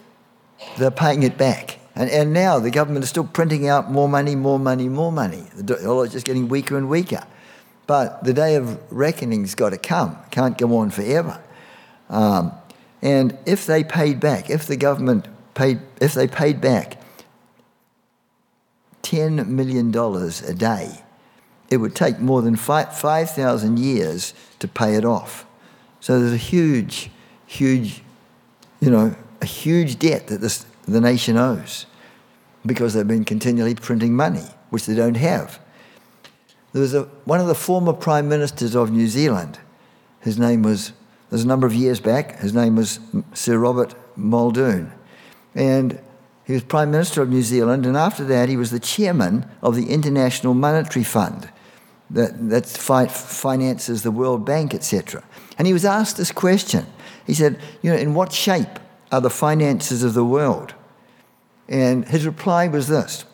they're 0.78 0.90
paying 0.90 1.22
it 1.22 1.38
back, 1.38 1.78
and, 1.96 2.10
and 2.10 2.32
now 2.32 2.58
the 2.58 2.70
government 2.70 3.04
is 3.04 3.10
still 3.10 3.24
printing 3.24 3.68
out 3.68 3.90
more 3.90 4.08
money, 4.08 4.34
more 4.34 4.58
money, 4.58 4.88
more 4.88 5.12
money. 5.12 5.44
The 5.54 5.62
dollar 5.62 6.04
is 6.04 6.12
just 6.12 6.26
getting 6.26 6.48
weaker 6.48 6.76
and 6.76 6.88
weaker. 6.88 7.24
But 7.86 8.24
the 8.24 8.32
day 8.32 8.54
of 8.56 8.80
reckoning's 8.90 9.54
got 9.54 9.70
to 9.70 9.78
come. 9.78 10.16
Can't 10.30 10.56
go 10.56 10.76
on 10.78 10.90
forever. 10.90 11.40
Um, 12.08 12.52
and 13.02 13.36
if 13.44 13.66
they 13.66 13.84
paid 13.84 14.20
back, 14.20 14.48
if 14.48 14.66
the 14.66 14.76
government 14.76 15.28
paid, 15.54 15.80
if 16.00 16.14
they 16.14 16.26
paid 16.26 16.60
back 16.60 17.00
$10 19.02 19.46
million 19.46 19.94
a 19.94 20.54
day, 20.54 21.02
it 21.70 21.76
would 21.78 21.94
take 21.94 22.18
more 22.20 22.42
than 22.42 22.56
5,000 22.56 23.78
years 23.78 24.34
to 24.58 24.68
pay 24.68 24.94
it 24.94 25.04
off. 25.04 25.46
So 26.00 26.18
there's 26.18 26.32
a 26.32 26.36
huge, 26.36 27.10
huge, 27.46 28.02
you 28.80 28.90
know, 28.90 29.14
a 29.40 29.46
huge 29.46 29.98
debt 29.98 30.28
that 30.28 30.40
this, 30.40 30.66
the 30.86 31.00
nation 31.00 31.36
owes 31.36 31.86
because 32.66 32.94
they've 32.94 33.06
been 33.06 33.24
continually 33.24 33.74
printing 33.74 34.14
money, 34.14 34.46
which 34.70 34.86
they 34.86 34.94
don't 34.94 35.16
have. 35.16 35.58
There 36.74 36.82
was 36.82 36.92
a, 36.92 37.02
one 37.24 37.40
of 37.40 37.46
the 37.46 37.54
former 37.54 37.92
prime 37.92 38.28
ministers 38.28 38.74
of 38.74 38.90
New 38.90 39.06
Zealand. 39.06 39.60
His 40.20 40.38
name 40.38 40.62
was, 40.62 40.92
there's 41.30 41.44
a 41.44 41.46
number 41.46 41.68
of 41.68 41.72
years 41.72 42.00
back, 42.00 42.40
his 42.40 42.52
name 42.52 42.74
was 42.74 42.98
Sir 43.32 43.56
Robert 43.58 43.94
Muldoon. 44.16 44.92
And 45.54 46.00
he 46.44 46.52
was 46.52 46.64
Prime 46.64 46.90
Minister 46.90 47.22
of 47.22 47.30
New 47.30 47.42
Zealand, 47.42 47.86
and 47.86 47.96
after 47.96 48.24
that, 48.24 48.48
he 48.48 48.56
was 48.56 48.72
the 48.72 48.80
chairman 48.80 49.48
of 49.62 49.76
the 49.76 49.88
International 49.88 50.52
Monetary 50.52 51.04
Fund 51.04 51.48
that, 52.10 52.50
that 52.50 52.66
fi- 52.66 53.06
finances 53.06 54.02
the 54.02 54.10
World 54.10 54.44
Bank, 54.44 54.74
etc. 54.74 55.22
And 55.56 55.68
he 55.68 55.72
was 55.72 55.84
asked 55.84 56.16
this 56.16 56.32
question. 56.32 56.86
He 57.24 57.34
said, 57.34 57.60
You 57.82 57.92
know, 57.92 57.96
in 57.96 58.14
what 58.14 58.32
shape 58.32 58.80
are 59.12 59.20
the 59.20 59.30
finances 59.30 60.02
of 60.02 60.12
the 60.12 60.24
world? 60.24 60.74
And 61.68 62.06
his 62.08 62.26
reply 62.26 62.66
was 62.66 62.88
this 62.88 63.24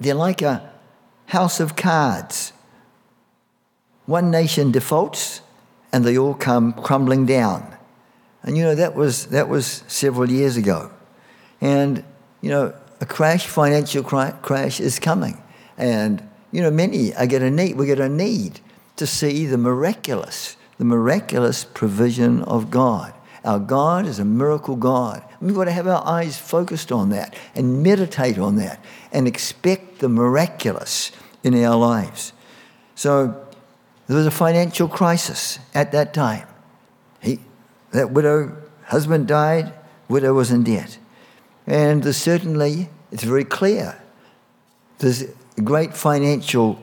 They're 0.00 0.14
like 0.14 0.40
a 0.40 0.67
house 1.28 1.60
of 1.60 1.76
cards. 1.76 2.52
One 4.06 4.30
nation 4.30 4.72
defaults 4.72 5.42
and 5.92 6.04
they 6.04 6.16
all 6.18 6.34
come 6.34 6.72
crumbling 6.72 7.26
down. 7.26 7.76
And 8.42 8.56
you 8.56 8.64
know, 8.64 8.74
that 8.74 8.94
was, 8.94 9.26
that 9.26 9.48
was 9.48 9.84
several 9.88 10.30
years 10.30 10.56
ago. 10.56 10.90
And, 11.60 12.04
you 12.40 12.50
know, 12.50 12.74
a 13.00 13.06
crash, 13.06 13.46
financial 13.46 14.02
crash 14.02 14.80
is 14.80 14.98
coming. 14.98 15.42
And, 15.76 16.26
you 16.50 16.62
know, 16.62 16.70
many 16.70 17.14
are 17.14 17.26
going 17.26 17.42
to 17.42 17.50
need, 17.50 17.76
we're 17.76 17.94
going 17.94 18.10
to 18.10 18.14
need 18.14 18.60
to 18.96 19.06
see 19.06 19.44
the 19.46 19.58
miraculous, 19.58 20.56
the 20.78 20.84
miraculous 20.84 21.64
provision 21.64 22.42
of 22.44 22.70
God. 22.70 23.12
Our 23.44 23.58
God 23.58 24.06
is 24.06 24.18
a 24.18 24.24
miracle 24.24 24.76
God. 24.76 25.22
We've 25.40 25.54
got 25.54 25.64
to 25.64 25.72
have 25.72 25.86
our 25.86 26.04
eyes 26.06 26.36
focused 26.36 26.90
on 26.90 27.10
that 27.10 27.36
and 27.54 27.82
meditate 27.82 28.38
on 28.38 28.56
that 28.56 28.84
and 29.12 29.28
expect 29.28 30.00
the 30.00 30.08
miraculous 30.08 31.12
in 31.44 31.62
our 31.64 31.76
lives. 31.76 32.32
So 32.94 33.46
there 34.06 34.16
was 34.16 34.26
a 34.26 34.32
financial 34.32 34.88
crisis 34.88 35.58
at 35.74 35.92
that 35.92 36.12
time. 36.12 36.46
He, 37.20 37.38
that 37.92 38.10
widow, 38.10 38.56
husband 38.84 39.28
died, 39.28 39.72
widow 40.08 40.34
was 40.34 40.50
in 40.50 40.64
debt. 40.64 40.98
And 41.66 42.14
certainly, 42.14 42.88
it's 43.12 43.22
very 43.22 43.44
clear, 43.44 44.00
there's 44.98 45.22
a 45.22 45.60
great 45.62 45.94
financial 45.94 46.80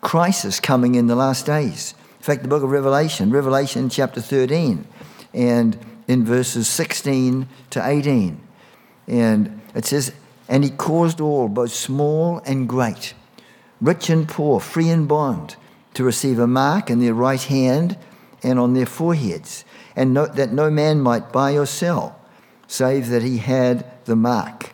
crisis 0.00 0.60
coming 0.60 0.94
in 0.94 1.06
the 1.06 1.16
last 1.16 1.46
days. 1.46 1.94
In 2.18 2.24
fact, 2.24 2.42
the 2.42 2.48
book 2.48 2.62
of 2.62 2.70
Revelation, 2.70 3.30
Revelation 3.30 3.88
chapter 3.88 4.20
13, 4.20 4.86
and 5.32 5.78
in 6.08 6.24
verses 6.24 6.66
16 6.66 7.46
to 7.70 7.86
18. 7.86 8.40
And 9.06 9.60
it 9.74 9.84
says, 9.84 10.12
And 10.48 10.64
he 10.64 10.70
caused 10.70 11.20
all, 11.20 11.48
both 11.48 11.72
small 11.72 12.40
and 12.44 12.68
great, 12.68 13.14
rich 13.80 14.10
and 14.10 14.26
poor, 14.26 14.58
free 14.58 14.88
and 14.88 15.06
bond, 15.06 15.54
to 15.94 16.02
receive 16.02 16.38
a 16.38 16.46
mark 16.46 16.90
in 16.90 16.98
their 16.98 17.14
right 17.14 17.42
hand 17.42 17.96
and 18.42 18.58
on 18.58 18.74
their 18.74 18.86
foreheads, 18.86 19.64
and 19.94 20.14
no, 20.14 20.26
that 20.26 20.52
no 20.52 20.70
man 20.70 21.00
might 21.00 21.32
buy 21.32 21.56
or 21.56 21.66
sell, 21.66 22.20
save 22.66 23.08
that 23.08 23.22
he 23.22 23.38
had 23.38 23.84
the 24.04 24.16
mark, 24.16 24.72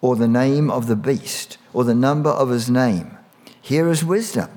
or 0.00 0.16
the 0.16 0.28
name 0.28 0.70
of 0.70 0.86
the 0.86 0.96
beast, 0.96 1.58
or 1.72 1.84
the 1.84 1.94
number 1.94 2.30
of 2.30 2.48
his 2.48 2.70
name. 2.70 3.16
Here 3.60 3.88
is 3.88 4.04
wisdom. 4.04 4.48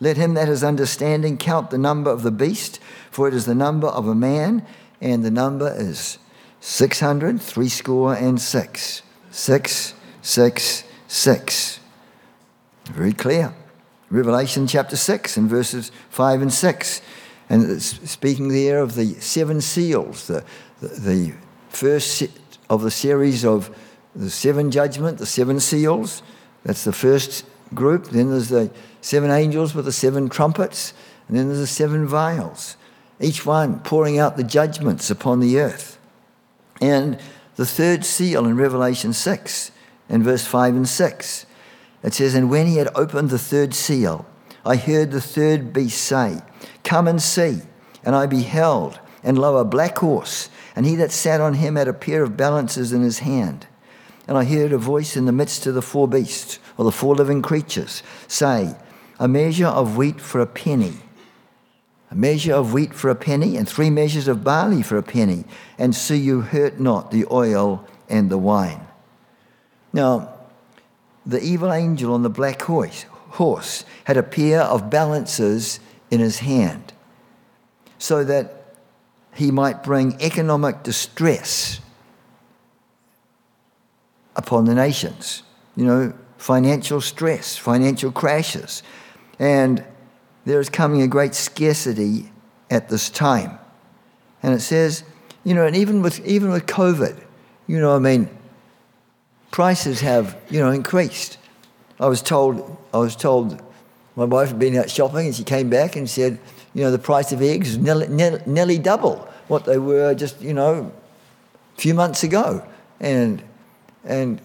Let 0.00 0.16
him 0.16 0.34
that 0.34 0.48
has 0.48 0.64
understanding 0.64 1.36
count 1.36 1.70
the 1.70 1.78
number 1.78 2.10
of 2.10 2.22
the 2.22 2.30
beast, 2.30 2.80
for 3.10 3.28
it 3.28 3.34
is 3.34 3.46
the 3.46 3.54
number 3.54 3.88
of 3.88 4.06
a 4.06 4.14
man, 4.14 4.64
and 5.00 5.24
the 5.24 5.30
number 5.30 5.72
is 5.76 6.18
600, 6.60 7.40
three 7.40 7.68
score 7.68 8.14
and 8.14 8.40
six. 8.40 9.02
Six, 9.30 9.94
six, 10.22 10.84
six. 11.06 11.80
Very 12.86 13.12
clear. 13.12 13.54
Revelation 14.10 14.66
chapter 14.66 14.96
6 14.96 15.36
and 15.36 15.50
verses 15.50 15.92
5 16.10 16.42
and 16.42 16.52
6. 16.52 17.02
And 17.50 17.70
it's 17.70 18.10
speaking 18.10 18.48
there 18.48 18.80
of 18.80 18.94
the 18.94 19.14
seven 19.14 19.60
seals, 19.60 20.26
the, 20.26 20.44
the, 20.80 20.88
the 20.88 21.34
first 21.68 22.22
of 22.68 22.82
the 22.82 22.90
series 22.90 23.44
of 23.44 23.74
the 24.14 24.30
seven 24.30 24.70
judgment, 24.70 25.18
the 25.18 25.26
seven 25.26 25.60
seals. 25.60 26.22
That's 26.64 26.84
the 26.84 26.92
first 26.92 27.44
group. 27.74 28.06
Then 28.08 28.30
there's 28.30 28.48
the 28.48 28.70
seven 29.00 29.30
angels 29.30 29.74
with 29.74 29.84
the 29.84 29.92
seven 29.92 30.28
trumpets. 30.28 30.92
And 31.28 31.36
then 31.36 31.46
there's 31.48 31.60
the 31.60 31.66
seven 31.66 32.06
vials, 32.06 32.76
each 33.20 33.44
one 33.44 33.80
pouring 33.80 34.18
out 34.18 34.36
the 34.36 34.44
judgments 34.44 35.10
upon 35.10 35.40
the 35.40 35.58
earth. 35.58 35.98
And 36.80 37.18
the 37.56 37.66
third 37.66 38.04
seal 38.04 38.46
in 38.46 38.56
Revelation 38.56 39.12
6, 39.12 39.72
in 40.08 40.22
verse 40.22 40.46
5 40.46 40.76
and 40.76 40.88
6, 40.88 41.46
it 42.02 42.14
says, 42.14 42.34
And 42.34 42.50
when 42.50 42.66
he 42.66 42.76
had 42.76 42.90
opened 42.94 43.30
the 43.30 43.38
third 43.38 43.74
seal, 43.74 44.26
I 44.64 44.76
heard 44.76 45.10
the 45.10 45.20
third 45.20 45.72
beast 45.72 46.00
say, 46.00 46.40
Come 46.84 47.08
and 47.08 47.20
see. 47.20 47.62
And 48.04 48.14
I 48.14 48.26
beheld, 48.26 49.00
and 49.24 49.38
lo, 49.38 49.56
a 49.56 49.64
black 49.64 49.98
horse, 49.98 50.48
and 50.76 50.86
he 50.86 50.94
that 50.96 51.10
sat 51.10 51.40
on 51.40 51.54
him 51.54 51.74
had 51.74 51.88
a 51.88 51.92
pair 51.92 52.22
of 52.22 52.36
balances 52.36 52.92
in 52.92 53.02
his 53.02 53.18
hand. 53.18 53.66
And 54.28 54.38
I 54.38 54.44
heard 54.44 54.72
a 54.72 54.78
voice 54.78 55.16
in 55.16 55.24
the 55.24 55.32
midst 55.32 55.66
of 55.66 55.74
the 55.74 55.82
four 55.82 56.06
beasts, 56.06 56.60
or 56.76 56.84
the 56.84 56.92
four 56.92 57.16
living 57.16 57.42
creatures, 57.42 58.02
say, 58.28 58.76
A 59.18 59.26
measure 59.26 59.66
of 59.66 59.96
wheat 59.96 60.20
for 60.20 60.40
a 60.40 60.46
penny 60.46 60.98
a 62.10 62.14
measure 62.14 62.54
of 62.54 62.72
wheat 62.72 62.94
for 62.94 63.10
a 63.10 63.14
penny, 63.14 63.56
and 63.56 63.68
three 63.68 63.90
measures 63.90 64.28
of 64.28 64.44
barley 64.44 64.82
for 64.82 64.96
a 64.96 65.02
penny, 65.02 65.44
and 65.78 65.94
see 65.94 66.16
you 66.16 66.40
hurt 66.40 66.80
not 66.80 67.10
the 67.10 67.26
oil 67.30 67.86
and 68.08 68.30
the 68.30 68.38
wine. 68.38 68.80
Now, 69.92 70.34
the 71.26 71.42
evil 71.42 71.72
angel 71.72 72.14
on 72.14 72.22
the 72.22 72.30
black 72.30 72.62
horse, 72.62 73.04
horse 73.30 73.84
had 74.04 74.16
a 74.16 74.22
pair 74.22 74.62
of 74.62 74.90
balances 74.90 75.80
in 76.10 76.20
his 76.20 76.38
hand, 76.38 76.92
so 77.98 78.24
that 78.24 78.74
he 79.34 79.50
might 79.50 79.82
bring 79.82 80.20
economic 80.20 80.82
distress 80.82 81.80
upon 84.34 84.64
the 84.64 84.74
nations. 84.74 85.42
You 85.76 85.84
know, 85.84 86.12
financial 86.38 87.00
stress, 87.00 87.56
financial 87.56 88.10
crashes. 88.10 88.82
And 89.38 89.84
there 90.48 90.60
is 90.60 90.70
coming 90.70 91.02
a 91.02 91.06
great 91.06 91.34
scarcity 91.34 92.30
at 92.70 92.88
this 92.88 93.10
time. 93.10 93.58
And 94.42 94.54
it 94.54 94.60
says, 94.60 95.04
you 95.44 95.52
know, 95.52 95.66
and 95.66 95.76
even 95.76 96.00
with 96.00 96.26
even 96.26 96.50
with 96.50 96.64
COVID, 96.64 97.22
you 97.66 97.78
know, 97.78 97.94
I 97.94 97.98
mean, 97.98 98.30
prices 99.50 100.00
have, 100.00 100.40
you 100.48 100.60
know, 100.60 100.70
increased. 100.70 101.36
I 102.00 102.06
was 102.06 102.22
told 102.22 102.78
I 102.94 102.96
was 102.96 103.14
told 103.14 103.60
my 104.16 104.24
wife 104.24 104.48
had 104.48 104.58
been 104.58 104.74
out 104.76 104.88
shopping 104.88 105.26
and 105.26 105.34
she 105.34 105.44
came 105.44 105.68
back 105.68 105.96
and 105.96 106.08
said, 106.08 106.38
you 106.72 106.82
know, 106.82 106.90
the 106.90 106.98
price 106.98 107.30
of 107.30 107.42
eggs 107.42 107.68
is 107.70 107.78
nearly, 107.78 108.08
nearly 108.08 108.78
double 108.78 109.28
what 109.48 109.66
they 109.66 109.78
were 109.78 110.14
just, 110.14 110.40
you 110.40 110.54
know, 110.54 110.90
a 111.76 111.80
few 111.80 111.92
months 111.92 112.22
ago. 112.22 112.66
And 113.00 113.42
and 114.02 114.40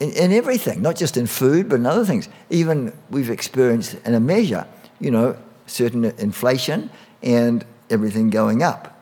in, 0.00 0.12
in 0.12 0.32
everything, 0.32 0.80
not 0.80 0.96
just 0.96 1.18
in 1.18 1.26
food, 1.26 1.68
but 1.68 1.76
in 1.76 1.84
other 1.84 2.06
things. 2.06 2.30
Even 2.48 2.94
we've 3.10 3.30
experienced 3.30 3.96
in 4.06 4.14
a 4.14 4.20
measure 4.20 4.66
you 5.00 5.10
know, 5.10 5.36
certain 5.66 6.04
inflation 6.04 6.90
and 7.22 7.64
everything 7.90 8.30
going 8.30 8.62
up. 8.62 9.00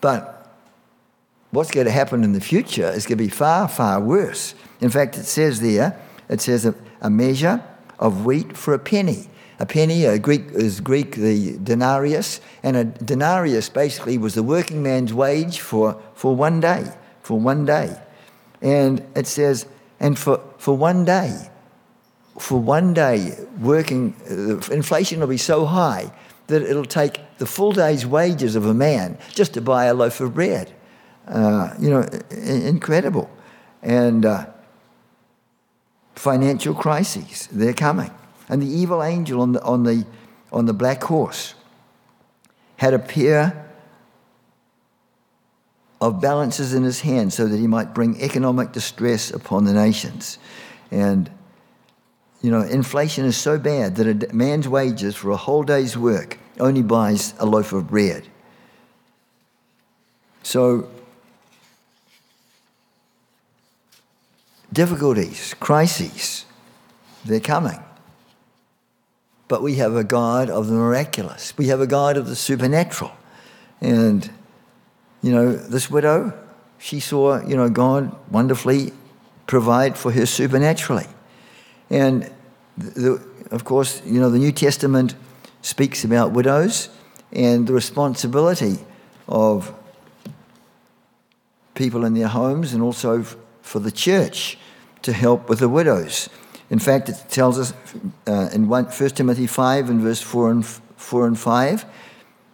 But 0.00 0.54
what's 1.50 1.70
going 1.70 1.86
to 1.86 1.92
happen 1.92 2.24
in 2.24 2.32
the 2.32 2.40
future 2.40 2.88
is 2.88 3.06
going 3.06 3.18
to 3.18 3.24
be 3.24 3.30
far, 3.30 3.68
far 3.68 4.00
worse. 4.00 4.54
In 4.80 4.90
fact, 4.90 5.16
it 5.16 5.24
says 5.24 5.60
there, 5.60 5.98
it 6.28 6.40
says 6.40 6.66
a, 6.66 6.74
a 7.00 7.10
measure 7.10 7.62
of 7.98 8.24
wheat 8.24 8.56
for 8.56 8.74
a 8.74 8.78
penny. 8.78 9.28
A 9.58 9.64
penny 9.64 10.04
a 10.04 10.18
Greek, 10.18 10.50
is 10.52 10.80
Greek 10.80 11.12
the 11.12 11.56
denarius, 11.58 12.42
and 12.62 12.76
a 12.76 12.84
denarius 12.84 13.70
basically 13.70 14.18
was 14.18 14.34
the 14.34 14.42
working 14.42 14.82
man's 14.82 15.14
wage 15.14 15.60
for, 15.60 16.00
for 16.14 16.36
one 16.36 16.60
day, 16.60 16.84
for 17.22 17.40
one 17.40 17.64
day. 17.64 17.98
And 18.60 19.02
it 19.14 19.26
says, 19.26 19.66
and 19.98 20.18
for, 20.18 20.42
for 20.58 20.76
one 20.76 21.06
day, 21.06 21.50
for 22.38 22.58
one 22.58 22.94
day 22.94 23.36
working, 23.60 24.14
inflation 24.70 25.20
will 25.20 25.26
be 25.26 25.36
so 25.36 25.64
high 25.64 26.12
that 26.46 26.62
it'll 26.62 26.84
take 26.84 27.20
the 27.38 27.46
full 27.46 27.72
day's 27.72 28.06
wages 28.06 28.56
of 28.56 28.66
a 28.66 28.74
man 28.74 29.18
just 29.34 29.54
to 29.54 29.60
buy 29.60 29.86
a 29.86 29.94
loaf 29.94 30.20
of 30.20 30.34
bread. 30.34 30.72
Uh, 31.26 31.74
you 31.78 31.90
know, 31.90 32.02
incredible. 32.30 33.28
And 33.82 34.24
uh, 34.24 34.46
financial 36.14 36.74
crises, 36.74 37.48
they're 37.50 37.74
coming. 37.74 38.10
And 38.48 38.62
the 38.62 38.66
evil 38.66 39.02
angel 39.02 39.40
on 39.40 39.52
the, 39.52 39.62
on 39.62 39.82
the, 39.82 40.06
on 40.52 40.66
the 40.66 40.72
black 40.72 41.02
horse 41.02 41.54
had 42.76 42.94
a 42.94 42.98
pair 42.98 43.66
of 46.00 46.20
balances 46.20 46.74
in 46.74 46.82
his 46.82 47.00
hand 47.00 47.32
so 47.32 47.46
that 47.48 47.56
he 47.56 47.66
might 47.66 47.94
bring 47.94 48.20
economic 48.20 48.72
distress 48.72 49.30
upon 49.30 49.64
the 49.64 49.72
nations. 49.72 50.38
And 50.90 51.30
you 52.42 52.50
know, 52.50 52.60
inflation 52.60 53.24
is 53.24 53.36
so 53.36 53.58
bad 53.58 53.96
that 53.96 54.06
a 54.30 54.34
man's 54.34 54.68
wages 54.68 55.16
for 55.16 55.30
a 55.30 55.36
whole 55.36 55.62
day's 55.62 55.96
work 55.96 56.38
only 56.60 56.82
buys 56.82 57.34
a 57.38 57.46
loaf 57.46 57.72
of 57.72 57.88
bread. 57.88 58.26
So, 60.42 60.88
difficulties, 64.72 65.54
crises, 65.58 66.44
they're 67.24 67.40
coming. 67.40 67.82
But 69.48 69.62
we 69.62 69.76
have 69.76 69.94
a 69.94 70.04
God 70.04 70.50
of 70.50 70.66
the 70.66 70.74
miraculous. 70.74 71.56
We 71.56 71.68
have 71.68 71.80
a 71.80 71.86
God 71.86 72.16
of 72.16 72.26
the 72.26 72.36
supernatural. 72.36 73.12
And, 73.80 74.30
you 75.22 75.32
know, 75.32 75.54
this 75.54 75.90
widow, 75.90 76.32
she 76.78 77.00
saw, 77.00 77.44
you 77.44 77.56
know, 77.56 77.68
God 77.68 78.14
wonderfully 78.30 78.92
provide 79.46 79.96
for 79.96 80.12
her 80.12 80.26
supernaturally. 80.26 81.06
And 81.90 82.30
the, 82.76 83.24
of 83.50 83.64
course, 83.64 84.02
you 84.04 84.20
know, 84.20 84.30
the 84.30 84.38
New 84.38 84.52
Testament 84.52 85.14
speaks 85.62 86.04
about 86.04 86.32
widows 86.32 86.88
and 87.32 87.66
the 87.66 87.72
responsibility 87.72 88.78
of 89.28 89.74
people 91.74 92.04
in 92.04 92.14
their 92.14 92.28
homes 92.28 92.72
and 92.72 92.82
also 92.82 93.22
for 93.62 93.78
the 93.78 93.90
church 93.90 94.58
to 95.02 95.12
help 95.12 95.48
with 95.48 95.58
the 95.58 95.68
widows. 95.68 96.28
In 96.70 96.78
fact, 96.78 97.08
it 97.08 97.16
tells 97.28 97.58
us 97.58 97.72
uh, 98.26 98.48
in 98.52 98.68
1 98.68 98.90
Timothy 99.10 99.46
5 99.46 99.90
and 99.90 100.00
verse 100.00 100.20
4 100.20 100.50
and, 100.50 100.66
4 100.66 101.26
and 101.26 101.38
5, 101.38 101.84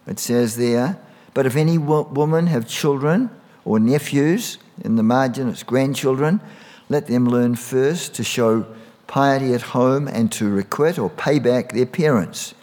it 0.07 0.19
says 0.19 0.57
there, 0.57 0.99
But 1.33 1.45
if 1.45 1.55
any 1.55 1.77
wo- 1.77 2.03
woman 2.03 2.47
have 2.47 2.67
children 2.67 3.29
or 3.65 3.79
nephews, 3.79 4.57
in 4.83 4.95
the 4.97 5.03
margin 5.03 5.49
it's 5.49 5.63
grandchildren, 5.63 6.41
let 6.89 7.07
them 7.07 7.25
learn 7.25 7.55
first 7.55 8.13
to 8.15 8.23
show 8.23 8.65
piety 9.07 9.53
at 9.53 9.61
home 9.61 10.07
and 10.07 10.31
to 10.33 10.49
requite 10.49 10.97
or 10.97 11.09
pay 11.09 11.39
back 11.39 11.71
their 11.71 11.85
parents. 11.85 12.53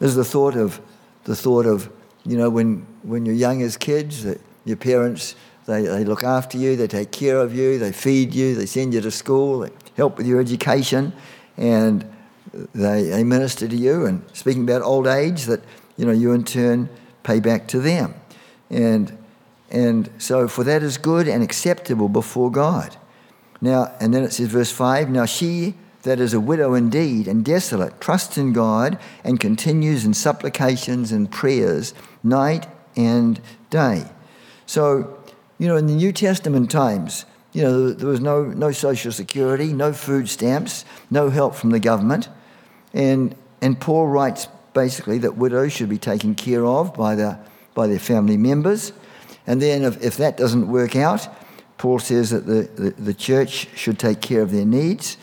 There's 0.00 0.14
the 0.14 0.24
thought 0.24 0.56
of 0.56 0.80
the 1.24 1.34
thought 1.34 1.66
of, 1.66 1.90
you 2.24 2.36
know, 2.36 2.50
when, 2.50 2.86
when 3.02 3.26
you're 3.26 3.34
young 3.34 3.62
as 3.62 3.76
kids, 3.76 4.24
that 4.24 4.40
your 4.64 4.76
parents, 4.76 5.34
they, 5.66 5.82
they 5.82 6.04
look 6.04 6.22
after 6.22 6.58
you, 6.58 6.76
they 6.76 6.86
take 6.86 7.10
care 7.10 7.38
of 7.38 7.54
you, 7.54 7.78
they 7.78 7.92
feed 7.92 8.34
you, 8.34 8.54
they 8.54 8.66
send 8.66 8.94
you 8.94 9.00
to 9.00 9.10
school, 9.10 9.60
they 9.60 9.70
help 9.96 10.18
with 10.18 10.26
your 10.26 10.40
education, 10.40 11.12
and 11.56 12.04
they, 12.74 13.04
they 13.04 13.24
minister 13.24 13.66
to 13.66 13.76
you. 13.76 14.04
And 14.04 14.22
speaking 14.32 14.64
about 14.64 14.82
old 14.82 15.06
age, 15.06 15.44
that, 15.44 15.62
you 15.96 16.04
know, 16.04 16.12
you 16.12 16.32
in 16.32 16.44
turn 16.44 16.88
pay 17.22 17.40
back 17.40 17.66
to 17.68 17.80
them. 17.80 18.14
And, 18.70 19.16
and 19.70 20.10
so, 20.18 20.46
for 20.46 20.64
that 20.64 20.82
is 20.82 20.98
good 20.98 21.26
and 21.26 21.42
acceptable 21.42 22.08
before 22.08 22.50
God. 22.50 22.96
Now, 23.60 23.94
and 24.00 24.12
then 24.12 24.24
it 24.24 24.32
says, 24.32 24.48
verse 24.48 24.70
5 24.70 25.08
Now 25.08 25.24
she 25.24 25.74
that 26.04 26.20
is 26.20 26.32
a 26.32 26.40
widow 26.40 26.74
indeed 26.74 27.26
and 27.26 27.44
desolate, 27.44 28.00
trusts 28.00 28.38
in 28.38 28.52
God 28.52 28.98
and 29.24 29.40
continues 29.40 30.04
in 30.04 30.14
supplications 30.14 31.10
and 31.10 31.30
prayers 31.30 31.92
night 32.22 32.66
and 32.94 33.40
day. 33.70 34.04
So, 34.66 35.18
you 35.58 35.66
know, 35.66 35.76
in 35.76 35.86
the 35.86 35.94
New 35.94 36.12
Testament 36.12 36.70
times, 36.70 37.24
you 37.52 37.62
know, 37.62 37.90
there 37.90 38.08
was 38.08 38.20
no, 38.20 38.44
no 38.44 38.70
social 38.72 39.12
security, 39.12 39.72
no 39.72 39.92
food 39.92 40.28
stamps, 40.28 40.84
no 41.10 41.30
help 41.30 41.54
from 41.54 41.70
the 41.70 41.80
government. 41.80 42.28
And, 42.92 43.34
and 43.62 43.80
Paul 43.80 44.06
writes 44.06 44.46
basically 44.74 45.18
that 45.18 45.36
widows 45.36 45.72
should 45.72 45.88
be 45.88 45.98
taken 45.98 46.34
care 46.34 46.66
of 46.66 46.94
by, 46.94 47.14
the, 47.14 47.38
by 47.74 47.86
their 47.86 47.98
family 47.98 48.36
members. 48.36 48.92
And 49.46 49.62
then 49.62 49.82
if, 49.82 50.02
if 50.02 50.16
that 50.18 50.36
doesn't 50.36 50.68
work 50.68 50.96
out, 50.96 51.28
Paul 51.78 51.98
says 51.98 52.30
that 52.30 52.46
the, 52.46 52.68
the, 52.74 52.90
the 52.90 53.14
church 53.14 53.68
should 53.74 53.98
take 53.98 54.20
care 54.20 54.42
of 54.42 54.50
their 54.50 54.66
needs 54.66 55.16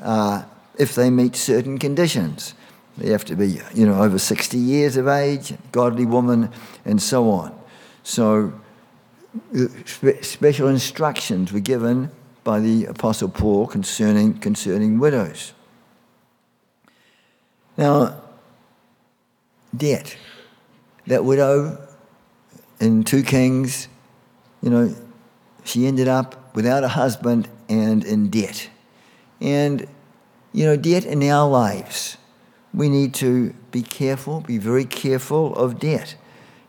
uh, 0.00 0.44
if 0.78 0.94
they 0.94 1.10
meet 1.10 1.36
certain 1.36 1.78
conditions. 1.78 2.54
They 2.98 3.10
have 3.10 3.24
to 3.26 3.36
be, 3.36 3.60
you 3.74 3.86
know, 3.86 4.02
over 4.02 4.18
60 4.18 4.56
years 4.56 4.96
of 4.96 5.06
age, 5.06 5.54
godly 5.70 6.06
woman, 6.06 6.50
and 6.84 7.00
so 7.00 7.30
on. 7.30 7.58
So, 8.02 8.52
uh, 9.54 9.66
spe- 9.84 10.22
special 10.22 10.68
instructions 10.68 11.52
were 11.52 11.60
given 11.60 12.10
by 12.42 12.60
the 12.60 12.86
Apostle 12.86 13.28
Paul 13.28 13.66
concerning, 13.66 14.38
concerning 14.38 14.98
widows. 14.98 15.52
Now, 17.76 18.22
debt. 19.76 20.16
That 21.06 21.24
widow 21.24 21.78
in 22.80 23.04
2 23.04 23.22
Kings, 23.22 23.88
you 24.62 24.70
know, 24.70 24.94
she 25.64 25.86
ended 25.86 26.08
up 26.08 26.54
without 26.54 26.84
a 26.84 26.88
husband 26.88 27.48
and 27.68 28.04
in 28.04 28.30
debt. 28.30 28.70
And, 29.40 29.86
you 30.52 30.64
know, 30.64 30.76
debt 30.76 31.04
in 31.04 31.22
our 31.24 31.48
lives, 31.48 32.16
we 32.72 32.88
need 32.88 33.14
to 33.14 33.54
be 33.70 33.82
careful, 33.82 34.40
be 34.40 34.58
very 34.58 34.84
careful 34.84 35.54
of 35.56 35.78
debt. 35.78 36.16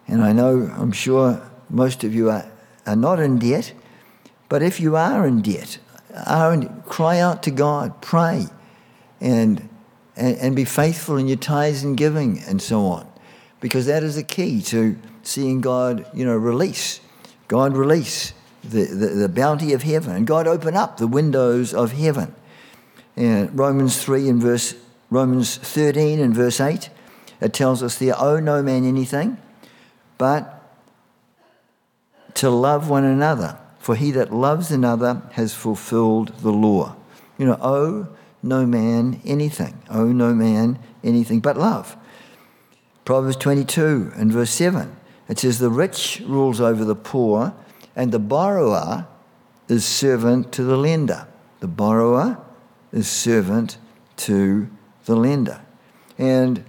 And 0.08 0.24
I 0.24 0.32
know, 0.32 0.74
I'm 0.78 0.92
sure 0.92 1.50
most 1.70 2.04
of 2.04 2.16
you 2.16 2.30
are, 2.30 2.50
are 2.86 2.96
not 2.96 3.20
in 3.20 3.40
debt, 3.40 3.74
but 4.50 4.64
if 4.64 4.80
you 4.80 4.96
are 4.96 5.28
in 5.28 5.42
debt, 5.42 5.80
are 6.26 6.54
in, 6.54 6.82
cry 6.84 7.20
out 7.20 7.44
to 7.44 7.52
God, 7.52 8.02
pray, 8.02 8.48
and, 9.20 9.68
and, 10.16 10.38
and 10.38 10.56
be 10.56 10.66
faithful 10.66 11.18
in 11.18 11.28
your 11.28 11.38
tithes 11.38 11.84
and 11.84 11.98
giving 11.98 12.40
and 12.40 12.62
so 12.62 12.86
on. 12.86 13.08
Because 13.60 13.86
that 13.88 14.04
is 14.04 14.16
the 14.16 14.24
key 14.24 14.62
to 14.64 14.98
seeing 15.24 15.62
God, 15.62 16.06
you 16.14 16.26
know, 16.26 16.36
release. 16.36 17.02
God 17.48 17.76
release 17.76 18.34
the, 18.64 18.86
the, 18.86 19.08
the 19.08 19.30
bounty 19.30 19.74
of 19.74 19.84
heaven. 19.84 20.16
And 20.16 20.28
God 20.28 20.48
open 20.48 20.76
up 20.76 20.98
the 20.98 21.08
windows 21.08 21.74
of 21.74 21.92
heaven. 21.92 22.36
And 23.18 23.58
Romans 23.58 24.02
3 24.02 24.30
and 24.30 24.42
verse 24.42 24.76
Romans 25.10 25.58
13 25.58 26.20
and 26.20 26.36
verse 26.36 26.60
8, 26.60 26.90
it 27.42 27.54
tells 27.54 27.82
us 27.82 27.98
there 27.98 28.20
owe 28.20 28.40
no 28.40 28.62
man 28.62 28.86
anything, 28.86 29.38
but 30.18 30.54
to 32.36 32.50
love 32.50 32.90
one 32.90 33.04
another. 33.04 33.58
For 33.80 33.96
he 33.96 34.12
that 34.12 34.34
loves 34.34 34.70
another 34.70 35.22
has 35.34 35.54
fulfilled 35.54 36.34
the 36.40 36.52
law. 36.52 36.98
You 37.38 37.46
know, 37.46 37.58
owe 37.62 38.08
no 38.44 38.66
man 38.66 39.22
anything. 39.24 39.82
Owe 39.90 40.12
no 40.12 40.34
man 40.34 40.78
anything 41.04 41.40
but 41.40 41.58
love. 41.58 41.96
Proverbs 43.06 43.38
22 43.38 44.12
and 44.16 44.32
verse 44.32 44.52
7, 44.52 44.94
it 45.30 45.40
says, 45.40 45.60
The 45.60 45.70
rich 45.70 46.22
rules 46.26 46.60
over 46.60 46.84
the 46.84 46.96
poor, 46.96 47.54
and 47.96 48.12
the 48.12 48.20
borrower 48.20 49.08
is 49.70 49.86
servant 49.86 50.52
to 50.52 50.64
the 50.64 50.76
lender. 50.76 51.28
The 51.62 51.68
borrower 51.68 52.44
is 52.98 53.08
servant 53.08 53.78
to 54.18 54.68
the 55.06 55.16
lender. 55.16 55.62
And 56.18 56.66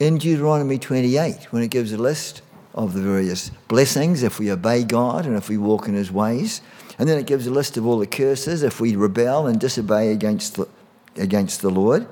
in 0.00 0.18
Deuteronomy 0.18 0.78
28, 0.78 1.52
when 1.52 1.62
it 1.62 1.70
gives 1.70 1.92
a 1.92 1.98
list 1.98 2.42
of 2.74 2.94
the 2.94 3.00
various 3.00 3.50
blessings 3.68 4.22
if 4.22 4.38
we 4.38 4.50
obey 4.50 4.84
God 4.84 5.26
and 5.26 5.36
if 5.36 5.48
we 5.48 5.56
walk 5.56 5.88
in 5.88 5.94
His 5.94 6.10
ways, 6.10 6.60
and 6.98 7.08
then 7.08 7.18
it 7.18 7.26
gives 7.26 7.46
a 7.46 7.50
list 7.50 7.76
of 7.76 7.86
all 7.86 7.98
the 7.98 8.06
curses 8.06 8.62
if 8.62 8.80
we 8.80 8.96
rebel 8.96 9.46
and 9.46 9.60
disobey 9.60 10.12
against 10.12 10.56
the, 10.56 10.68
against 11.16 11.62
the 11.62 11.70
Lord. 11.70 12.06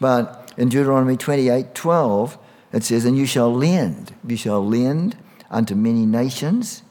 But 0.00 0.52
in 0.56 0.68
Deuteronomy 0.68 1.16
28 1.16 1.74
12, 1.74 2.38
it 2.72 2.84
says, 2.84 3.04
And 3.04 3.16
you 3.16 3.26
shall 3.26 3.52
lend, 3.52 4.14
you 4.26 4.36
shall 4.36 4.64
lend 4.64 5.16
unto 5.50 5.74
many 5.74 6.06
nations, 6.06 6.82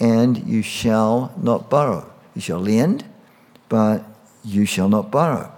and 0.00 0.46
you 0.46 0.62
shall 0.62 1.32
not 1.40 1.70
borrow. 1.70 2.12
You 2.34 2.40
shall 2.40 2.60
lend, 2.60 3.04
but 3.68 4.04
you 4.44 4.66
shall 4.66 4.88
not 4.88 5.10
borrow. 5.10 5.52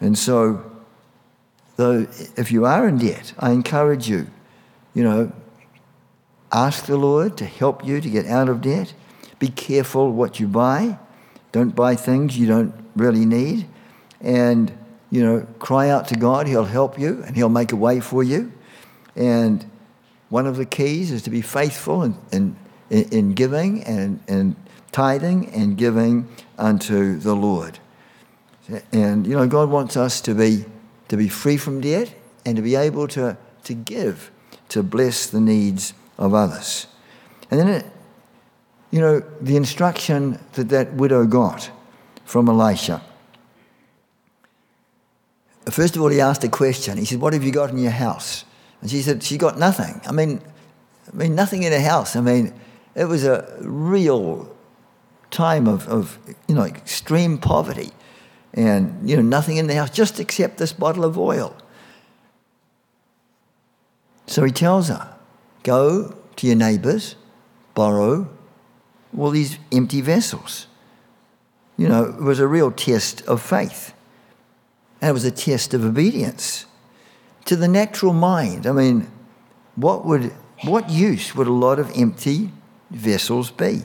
And 0.00 0.18
so 0.18 0.72
Though, 1.76 2.06
if 2.36 2.52
you 2.52 2.64
are 2.66 2.86
in 2.86 2.98
debt, 2.98 3.32
I 3.38 3.52
encourage 3.52 4.08
you, 4.08 4.26
you 4.94 5.02
know, 5.02 5.32
ask 6.52 6.84
the 6.86 6.96
Lord 6.96 7.36
to 7.38 7.46
help 7.46 7.84
you 7.84 8.00
to 8.00 8.10
get 8.10 8.26
out 8.26 8.48
of 8.48 8.60
debt. 8.60 8.92
Be 9.38 9.48
careful 9.48 10.12
what 10.12 10.38
you 10.38 10.46
buy. 10.46 10.98
Don't 11.50 11.74
buy 11.74 11.96
things 11.96 12.38
you 12.38 12.46
don't 12.46 12.74
really 12.94 13.24
need. 13.24 13.66
And, 14.20 14.72
you 15.10 15.24
know, 15.24 15.46
cry 15.58 15.88
out 15.88 16.08
to 16.08 16.14
God. 16.14 16.46
He'll 16.46 16.64
help 16.64 16.98
you 16.98 17.22
and 17.24 17.34
He'll 17.36 17.48
make 17.48 17.72
a 17.72 17.76
way 17.76 18.00
for 18.00 18.22
you. 18.22 18.52
And 19.16 19.64
one 20.28 20.46
of 20.46 20.56
the 20.56 20.66
keys 20.66 21.10
is 21.10 21.22
to 21.22 21.30
be 21.30 21.42
faithful 21.42 22.02
in, 22.02 22.16
in, 22.30 22.56
in 22.90 23.32
giving 23.32 23.82
and, 23.84 24.20
and 24.28 24.56
tithing 24.92 25.48
and 25.50 25.76
giving 25.76 26.28
unto 26.58 27.18
the 27.18 27.34
Lord. 27.34 27.78
And, 28.92 29.26
you 29.26 29.34
know, 29.34 29.46
God 29.46 29.70
wants 29.70 29.96
us 29.96 30.20
to 30.22 30.34
be 30.34 30.64
to 31.12 31.18
be 31.18 31.28
free 31.28 31.58
from 31.58 31.82
debt, 31.82 32.14
and 32.46 32.56
to 32.56 32.62
be 32.62 32.74
able 32.74 33.06
to, 33.06 33.36
to 33.64 33.74
give, 33.74 34.30
to 34.70 34.82
bless 34.82 35.26
the 35.26 35.42
needs 35.42 35.92
of 36.16 36.32
others. 36.32 36.86
And 37.50 37.60
then, 37.60 37.68
it, 37.68 37.86
you 38.90 38.98
know, 38.98 39.20
the 39.38 39.56
instruction 39.56 40.38
that 40.54 40.70
that 40.70 40.94
widow 40.94 41.26
got 41.26 41.70
from 42.24 42.48
Elisha. 42.48 43.02
First 45.70 45.96
of 45.96 46.00
all, 46.00 46.08
he 46.08 46.18
asked 46.18 46.44
a 46.44 46.48
question. 46.48 46.96
He 46.96 47.04
said, 47.04 47.20
What 47.20 47.34
have 47.34 47.44
you 47.44 47.52
got 47.52 47.68
in 47.68 47.76
your 47.76 47.90
house? 47.90 48.46
And 48.80 48.90
she 48.90 49.02
said, 49.02 49.22
She 49.22 49.36
got 49.36 49.58
nothing. 49.58 50.00
I 50.06 50.12
mean, 50.12 50.40
I 51.12 51.14
mean, 51.14 51.34
nothing 51.34 51.62
in 51.62 51.72
her 51.72 51.80
house. 51.80 52.16
I 52.16 52.22
mean, 52.22 52.54
it 52.94 53.04
was 53.04 53.26
a 53.26 53.54
real 53.60 54.50
time 55.30 55.68
of, 55.68 55.86
of 55.88 56.18
you 56.48 56.54
know, 56.54 56.64
extreme 56.64 57.36
poverty 57.36 57.90
and 58.54 59.08
you 59.08 59.16
know 59.16 59.22
nothing 59.22 59.56
in 59.56 59.66
the 59.66 59.74
house 59.74 59.90
just 59.90 60.20
except 60.20 60.58
this 60.58 60.72
bottle 60.72 61.04
of 61.04 61.18
oil. 61.18 61.56
So 64.26 64.44
he 64.44 64.52
tells 64.52 64.88
her, 64.88 65.14
go 65.62 66.16
to 66.36 66.46
your 66.46 66.56
neighbors, 66.56 67.16
borrow 67.74 68.28
all 69.16 69.30
these 69.30 69.58
empty 69.70 70.00
vessels. 70.00 70.66
You 71.76 71.88
know, 71.88 72.04
it 72.04 72.22
was 72.22 72.38
a 72.38 72.46
real 72.46 72.70
test 72.70 73.22
of 73.22 73.42
faith. 73.42 73.92
And 75.00 75.10
it 75.10 75.12
was 75.12 75.24
a 75.24 75.30
test 75.30 75.74
of 75.74 75.84
obedience. 75.84 76.66
To 77.46 77.56
the 77.56 77.68
natural 77.68 78.12
mind, 78.12 78.66
I 78.66 78.72
mean, 78.72 79.10
what 79.74 80.04
would 80.06 80.32
what 80.62 80.88
use 80.90 81.34
would 81.34 81.48
a 81.48 81.52
lot 81.52 81.80
of 81.80 81.90
empty 81.96 82.52
vessels 82.90 83.50
be? 83.50 83.82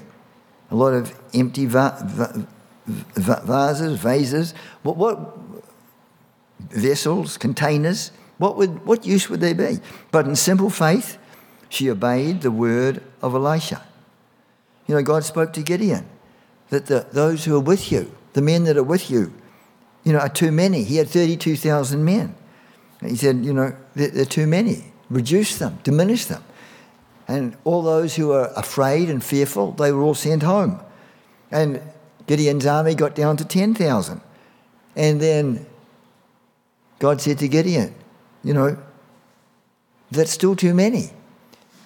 A 0.69 0.75
lot 0.75 0.93
of 0.93 1.19
empty 1.33 1.65
va- 1.65 1.97
va- 2.05 2.47
vases, 2.87 3.99
vases, 3.99 4.53
what, 4.83 4.97
what 4.97 5.37
vessels, 6.69 7.37
containers, 7.37 8.11
what, 8.37 8.55
would, 8.57 8.85
what 8.85 9.05
use 9.05 9.29
would 9.29 9.41
they 9.41 9.53
be? 9.53 9.79
But 10.11 10.25
in 10.25 10.35
simple 10.35 10.69
faith, 10.69 11.17
she 11.69 11.89
obeyed 11.89 12.41
the 12.41 12.51
word 12.51 13.01
of 13.21 13.33
Elisha. 13.33 13.83
You 14.87 14.95
know, 14.95 15.01
God 15.01 15.23
spoke 15.23 15.53
to 15.53 15.61
Gideon 15.61 16.07
that 16.69 16.85
the, 16.85 17.07
those 17.11 17.45
who 17.45 17.55
are 17.55 17.61
with 17.61 17.91
you, 17.91 18.11
the 18.33 18.41
men 18.41 18.63
that 18.65 18.77
are 18.77 18.83
with 18.83 19.09
you, 19.09 19.33
you 20.03 20.13
know, 20.13 20.19
are 20.19 20.29
too 20.29 20.51
many. 20.51 20.83
He 20.83 20.97
had 20.97 21.09
32,000 21.09 22.03
men. 22.03 22.35
He 23.01 23.15
said, 23.15 23.43
you 23.43 23.53
know, 23.53 23.75
they're, 23.95 24.09
they're 24.09 24.25
too 24.25 24.47
many. 24.47 24.93
Reduce 25.09 25.57
them, 25.57 25.79
diminish 25.83 26.25
them. 26.25 26.43
And 27.27 27.57
all 27.65 27.81
those 27.81 28.15
who 28.15 28.31
are 28.31 28.51
afraid 28.55 29.09
and 29.09 29.23
fearful, 29.23 29.73
they 29.73 29.91
were 29.91 30.01
all 30.01 30.15
sent 30.15 30.43
home. 30.43 30.79
And 31.51 31.81
Gideon's 32.27 32.65
army 32.65 32.93
got 32.93 33.15
down 33.15 33.37
to 33.37 33.45
10,000. 33.45 34.21
And 34.95 35.21
then 35.21 35.65
God 36.99 37.21
said 37.21 37.39
to 37.39 37.47
Gideon, 37.47 37.95
you 38.43 38.53
know, 38.53 38.77
that's 40.11 40.31
still 40.31 40.55
too 40.55 40.73
many. 40.73 41.11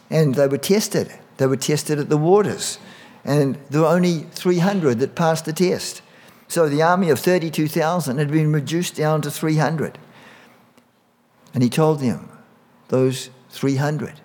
And 0.09 0.35
they 0.35 0.47
were 0.47 0.57
tested. 0.57 1.13
They 1.37 1.47
were 1.47 1.57
tested 1.57 1.99
at 1.99 2.09
the 2.09 2.17
waters. 2.17 2.79
And 3.23 3.57
there 3.69 3.81
were 3.81 3.87
only 3.87 4.19
300 4.31 4.99
that 4.99 5.15
passed 5.15 5.45
the 5.45 5.53
test. 5.53 6.01
So 6.47 6.67
the 6.67 6.81
army 6.81 7.09
of 7.09 7.19
32,000 7.19 8.17
had 8.17 8.31
been 8.31 8.51
reduced 8.51 8.95
down 8.95 9.21
to 9.21 9.31
300. 9.31 9.97
And 11.53 11.63
he 11.63 11.69
told 11.69 11.99
them, 11.99 12.29
those 12.89 13.29
300, 13.49 14.19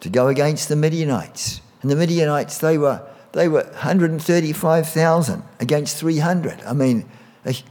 to 0.00 0.08
go 0.08 0.28
against 0.28 0.68
the 0.68 0.76
Midianites. 0.76 1.60
And 1.82 1.90
the 1.90 1.96
Midianites, 1.96 2.58
they 2.58 2.78
were 2.78 3.06
they 3.32 3.48
were 3.48 3.64
135,000 3.64 5.42
against 5.60 5.96
300. 5.96 6.62
I 6.62 6.72
mean, 6.72 7.04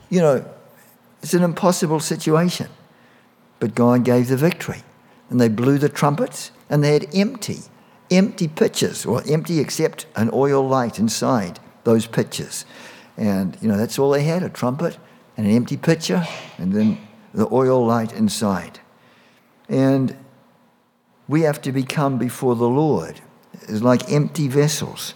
you 0.10 0.20
know, 0.22 0.46
it's 1.22 1.34
an 1.34 1.44
impossible 1.44 2.00
situation. 2.00 2.70
But 3.60 3.74
God 3.76 4.04
gave 4.06 4.28
the 4.28 4.38
victory. 4.38 4.84
And 5.30 5.42
they 5.42 5.50
blew 5.50 5.78
the 5.78 5.90
trumpets, 5.90 6.52
and 6.70 6.84
they 6.84 6.94
had 6.94 7.14
empty, 7.14 7.60
empty 8.10 8.48
pitchers, 8.48 9.06
or 9.06 9.22
empty 9.28 9.60
except 9.60 10.06
an 10.16 10.30
oil 10.32 10.66
light 10.66 11.00
inside 11.00 11.60
those 11.84 12.06
pitchers. 12.06 12.66
And, 13.18 13.58
you 13.62 13.68
know, 13.68 13.78
that's 13.78 14.00
all 14.00 14.12
they 14.12 14.24
had 14.24 14.44
a 14.44 14.50
trumpet 14.50 14.98
and 15.36 15.46
an 15.46 15.54
empty 15.54 15.76
pitcher, 15.76 16.26
and 16.58 16.72
then 16.72 16.98
the 17.34 17.48
oil 17.52 17.86
light 17.86 18.14
inside. 18.14 18.80
And 19.68 20.16
we 21.28 21.42
have 21.42 21.62
to 21.64 21.72
become 21.74 22.18
before 22.18 22.56
the 22.56 22.70
Lord. 22.70 23.20
It's 23.64 23.82
like 23.82 24.10
empty 24.10 24.48
vessels 24.48 25.14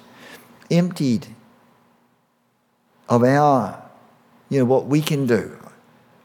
emptied 0.71 1.27
of 3.09 3.23
our, 3.23 3.83
you 4.49 4.59
know, 4.59 4.65
what 4.65 4.85
we 4.85 5.01
can 5.01 5.27
do, 5.27 5.57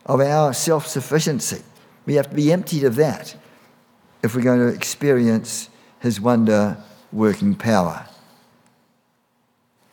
of 0.07 0.21
our 0.21 0.55
self 0.55 0.87
sufficiency. 0.87 1.63
We 2.07 2.15
have 2.15 2.31
to 2.31 2.37
be 2.37 2.53
emptied 2.53 2.85
of 2.85 2.95
that 2.97 3.37
if 4.23 4.35
we're 4.35 4.43
going 4.43 4.61
to 4.61 4.69
experience 4.69 5.69
His 6.01 6.21
wonder 6.21 6.79
working 7.13 7.55
power. 7.57 8.07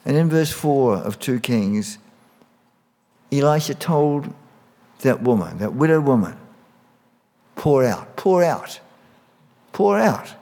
And 0.05 0.15
in 0.15 0.29
verse 0.29 0.51
4 0.51 0.97
of 0.97 1.19
2 1.19 1.39
Kings, 1.39 1.97
Elisha 3.31 3.73
told 3.73 4.33
that 4.99 5.21
woman, 5.21 5.57
that 5.57 5.73
widow 5.73 5.99
woman, 5.99 6.37
pour 7.55 7.83
out, 7.83 8.15
pour 8.15 8.43
out, 8.43 8.79
pour 9.71 9.97
out. 9.97 10.33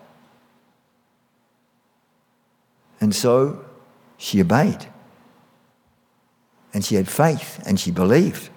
And 3.00 3.16
so 3.16 3.66
she 4.22 4.40
obeyed. 4.40 4.88
And 6.74 6.86
she 6.86 6.96
had 6.96 7.10
faith 7.10 7.62
and 7.66 7.80
she 7.80 7.90
believed. 7.90 8.50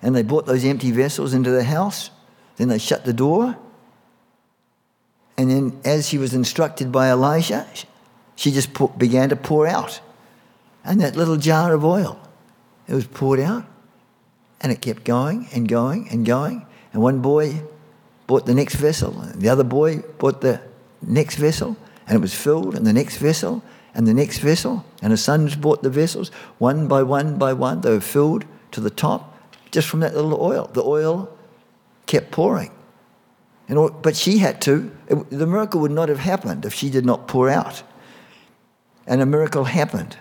And 0.00 0.14
they 0.14 0.22
brought 0.22 0.46
those 0.46 0.64
empty 0.64 0.92
vessels 0.92 1.34
into 1.34 1.50
the 1.50 1.64
house. 1.64 2.10
Then 2.56 2.68
they 2.68 2.78
shut 2.78 3.04
the 3.04 3.12
door. 3.12 3.56
And 5.36 5.50
then, 5.50 5.80
as 5.84 6.08
she 6.08 6.16
was 6.16 6.32
instructed 6.32 6.92
by 6.92 7.10
Elijah, 7.10 7.66
she 8.36 8.52
just 8.52 8.72
put, 8.72 8.96
began 8.96 9.30
to 9.30 9.36
pour 9.36 9.66
out. 9.66 10.00
And 10.84 11.00
that 11.00 11.16
little 11.16 11.36
jar 11.36 11.74
of 11.74 11.84
oil, 11.84 12.20
it 12.86 12.94
was 12.94 13.06
poured 13.06 13.40
out. 13.40 13.66
And 14.60 14.70
it 14.70 14.80
kept 14.80 15.04
going 15.04 15.48
and 15.52 15.68
going 15.68 16.08
and 16.10 16.24
going. 16.24 16.66
And 16.92 17.02
one 17.02 17.20
boy 17.20 17.62
bought 18.28 18.46
the 18.46 18.54
next 18.54 18.76
vessel, 18.76 19.20
and 19.20 19.40
the 19.40 19.48
other 19.48 19.64
boy 19.64 19.98
bought 20.18 20.40
the 20.40 20.60
next 21.02 21.36
vessel, 21.36 21.76
and 22.06 22.16
it 22.16 22.20
was 22.20 22.34
filled, 22.34 22.76
and 22.76 22.86
the 22.86 22.92
next 22.92 23.16
vessel, 23.16 23.62
and 23.94 24.06
the 24.06 24.14
next 24.14 24.38
vessel. 24.38 24.84
And 25.02 25.10
his 25.10 25.22
sons 25.22 25.56
bought 25.56 25.82
the 25.82 25.90
vessels, 25.90 26.30
one 26.58 26.88
by 26.88 27.02
one 27.02 27.38
by 27.38 27.52
one. 27.52 27.80
They 27.80 27.90
were 27.90 28.00
filled 28.00 28.44
to 28.72 28.80
the 28.80 28.90
top 28.90 29.36
just 29.70 29.88
from 29.88 30.00
that 30.00 30.14
little 30.14 30.40
oil. 30.40 30.70
The 30.72 30.82
oil 30.82 31.36
kept 32.06 32.30
pouring. 32.30 32.70
And, 33.68 33.90
but 34.02 34.16
she 34.16 34.38
had 34.38 34.60
to. 34.62 34.90
It, 35.06 35.30
the 35.30 35.46
miracle 35.46 35.80
would 35.80 35.92
not 35.92 36.08
have 36.08 36.18
happened 36.18 36.64
if 36.64 36.74
she 36.74 36.90
did 36.90 37.06
not 37.06 37.28
pour 37.28 37.48
out. 37.48 37.82
And 39.06 39.20
a 39.20 39.26
miracle 39.26 39.64
happened. 39.64 40.16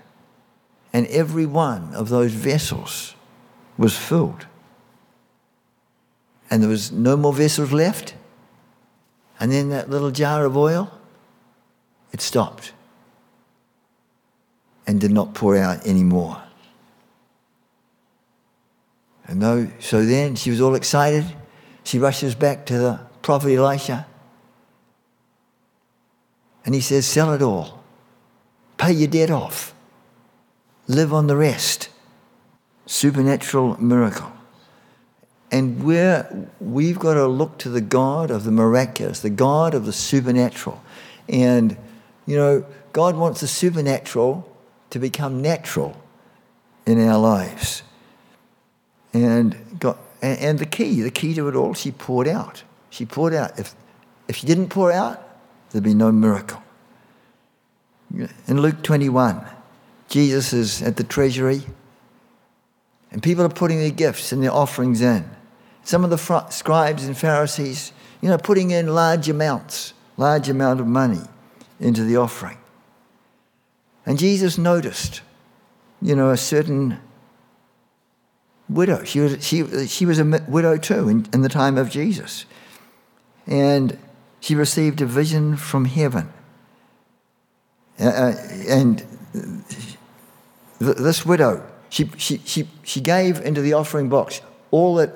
And 0.93 1.07
every 1.07 1.45
one 1.45 1.93
of 1.93 2.09
those 2.09 2.31
vessels 2.31 3.15
was 3.77 3.95
filled. 3.95 4.47
And 6.49 6.63
there 6.63 6.69
was 6.69 6.91
no 6.91 7.15
more 7.15 7.33
vessels 7.33 7.71
left. 7.71 8.15
And 9.39 9.51
then 9.51 9.69
that 9.69 9.89
little 9.89 10.11
jar 10.11 10.45
of 10.45 10.57
oil, 10.57 10.91
it 12.11 12.21
stopped 12.21 12.73
and 14.89 14.99
did 14.99 15.11
not 15.11 15.35
pour 15.35 15.55
out 15.55 15.85
anymore. 15.85 16.41
And 19.27 19.39
though, 19.39 19.67
so 19.77 20.03
then 20.03 20.33
she 20.33 20.49
was 20.49 20.59
all 20.59 20.73
excited. 20.73 21.25
She 21.83 21.99
rushes 21.99 22.33
back 22.33 22.65
to 22.65 22.73
the 22.79 22.99
prophet 23.21 23.53
Elisha. 23.53 24.07
And 26.65 26.73
he 26.73 26.81
says, 26.81 27.05
Sell 27.05 27.33
it 27.33 27.43
all. 27.43 27.83
Pay 28.77 28.93
your 28.93 29.07
debt 29.07 29.29
off. 29.29 29.75
Live 30.87 31.13
on 31.13 31.27
the 31.27 31.35
rest. 31.35 31.89
Supernatural 32.87 33.79
miracle. 33.79 34.31
And 35.51 35.83
we're, 35.83 36.49
we've 36.59 36.97
got 36.97 37.13
to 37.13 37.27
look 37.27 37.59
to 37.59 37.69
the 37.69 37.81
God 37.81 38.31
of 38.31 38.43
the 38.43 38.51
miraculous, 38.51 39.19
the 39.19 39.29
God 39.29 39.75
of 39.75 39.85
the 39.85 39.93
supernatural. 39.93 40.81
And, 41.27 41.77
you 42.25 42.35
know, 42.35 42.65
God 42.91 43.15
wants 43.17 43.41
the 43.41 43.47
supernatural 43.47 44.48
to 44.89 44.99
become 44.99 45.41
natural 45.41 46.01
in 46.85 47.05
our 47.07 47.17
lives. 47.17 47.83
And, 49.13 49.79
got, 49.79 49.97
and, 50.21 50.59
the 50.59 50.65
key, 50.65 51.01
the 51.01 51.11
key 51.11 51.33
to 51.35 51.47
it 51.47 51.55
all, 51.55 51.73
she 51.73 51.91
poured 51.91 52.27
out. 52.27 52.63
She 52.89 53.05
poured 53.05 53.33
out. 53.33 53.57
If, 53.59 53.75
if 54.27 54.37
she 54.37 54.47
didn't 54.47 54.69
pour 54.69 54.91
out, 54.91 55.27
there'd 55.69 55.83
be 55.83 55.93
no 55.93 56.11
miracle. 56.11 56.61
In 58.47 58.61
Luke 58.61 58.81
21, 58.81 59.45
Jesus 60.07 60.51
is 60.53 60.81
at 60.81 60.97
the 60.97 61.03
treasury, 61.03 61.61
and 63.11 63.21
people 63.21 63.45
are 63.45 63.49
putting 63.49 63.79
their 63.79 63.91
gifts 63.91 64.31
and 64.31 64.41
their 64.41 64.51
offerings 64.51 65.01
in. 65.01 65.29
Some 65.83 66.03
of 66.03 66.09
the 66.09 66.17
fr- 66.17 66.49
scribes 66.49 67.05
and 67.05 67.15
Pharisees, 67.15 67.93
you 68.21 68.29
know, 68.29 68.37
putting 68.37 68.71
in 68.71 68.93
large 68.93 69.29
amounts, 69.29 69.93
large 70.17 70.49
amount 70.49 70.79
of 70.79 70.87
money 70.87 71.21
into 71.79 72.03
the 72.03 72.17
offering. 72.17 72.57
And 74.09 74.17
Jesus 74.17 74.57
noticed, 74.57 75.21
you 76.01 76.15
know, 76.15 76.31
a 76.31 76.35
certain 76.35 76.97
widow. 78.67 79.03
She 79.03 79.19
was, 79.19 79.45
she, 79.45 79.85
she 79.85 80.07
was 80.07 80.17
a 80.17 80.25
widow 80.47 80.77
too 80.77 81.07
in, 81.07 81.27
in 81.31 81.43
the 81.43 81.47
time 81.47 81.77
of 81.77 81.91
Jesus. 81.91 82.47
And 83.45 83.99
she 84.39 84.55
received 84.55 84.99
a 85.01 85.05
vision 85.05 85.55
from 85.55 85.85
heaven. 85.85 86.33
Uh, 87.99 88.33
and 88.67 89.05
th- 90.79 90.97
this 90.97 91.23
widow, 91.23 91.63
she, 91.89 92.09
she, 92.17 92.39
she, 92.45 92.67
she 92.81 93.01
gave 93.01 93.39
into 93.41 93.61
the 93.61 93.73
offering 93.73 94.09
box 94.09 94.41
all 94.71 94.95
that, 94.95 95.13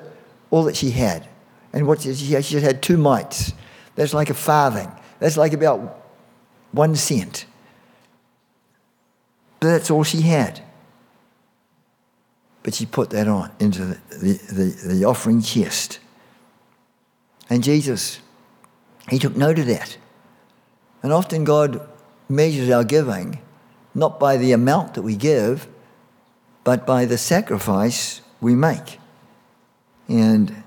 all 0.52 0.62
that 0.62 0.76
she 0.76 0.92
had. 0.92 1.26
And 1.72 1.88
what 1.88 2.02
she, 2.02 2.10
had, 2.10 2.44
she 2.44 2.60
had 2.60 2.80
two 2.80 2.96
mites. 2.96 3.54
That's 3.96 4.14
like 4.14 4.30
a 4.30 4.34
farthing. 4.34 4.92
That's 5.18 5.36
like 5.36 5.52
about 5.52 6.00
one 6.70 6.94
cent. 6.94 7.46
That's 9.64 9.90
all 9.90 10.04
she 10.04 10.22
had. 10.22 10.60
But 12.62 12.74
she 12.74 12.86
put 12.86 13.10
that 13.10 13.28
on 13.28 13.50
into 13.58 13.84
the, 13.84 13.98
the, 14.10 14.32
the, 14.52 14.94
the 14.94 15.04
offering 15.04 15.42
chest. 15.42 15.98
And 17.50 17.62
Jesus, 17.62 18.20
he 19.08 19.18
took 19.18 19.36
note 19.36 19.58
of 19.58 19.66
that. 19.66 19.98
And 21.02 21.12
often 21.12 21.44
God 21.44 21.86
measures 22.28 22.70
our 22.70 22.84
giving 22.84 23.38
not 23.94 24.18
by 24.18 24.36
the 24.36 24.52
amount 24.52 24.94
that 24.94 25.02
we 25.02 25.14
give, 25.14 25.68
but 26.64 26.86
by 26.86 27.04
the 27.04 27.18
sacrifice 27.18 28.20
we 28.40 28.54
make. 28.54 28.98
And 30.08 30.64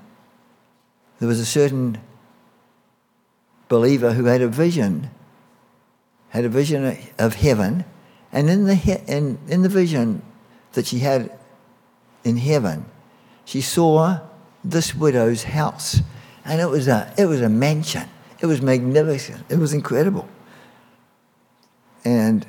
there 1.18 1.28
was 1.28 1.40
a 1.40 1.46
certain 1.46 1.98
believer 3.68 4.12
who 4.12 4.24
had 4.24 4.40
a 4.40 4.48
vision, 4.48 5.10
had 6.30 6.44
a 6.44 6.48
vision 6.48 6.96
of 7.18 7.34
heaven, 7.34 7.84
and 8.32 8.50
in 8.50 8.64
the, 8.64 9.02
in, 9.06 9.38
in 9.48 9.62
the 9.62 9.68
vision 9.68 10.22
that 10.72 10.86
she 10.86 10.98
had 10.98 11.32
in 12.24 12.36
heaven, 12.36 12.84
she 13.44 13.60
saw 13.60 14.20
this 14.62 14.94
widow's 14.94 15.44
house. 15.44 16.02
And 16.44 16.60
it 16.60 16.68
was 16.68 16.88
a, 16.88 17.12
it 17.16 17.26
was 17.26 17.40
a 17.40 17.48
mansion. 17.48 18.08
It 18.40 18.46
was 18.46 18.60
magnificent. 18.60 19.44
It 19.48 19.58
was 19.58 19.72
incredible. 19.72 20.28
And 22.04 22.46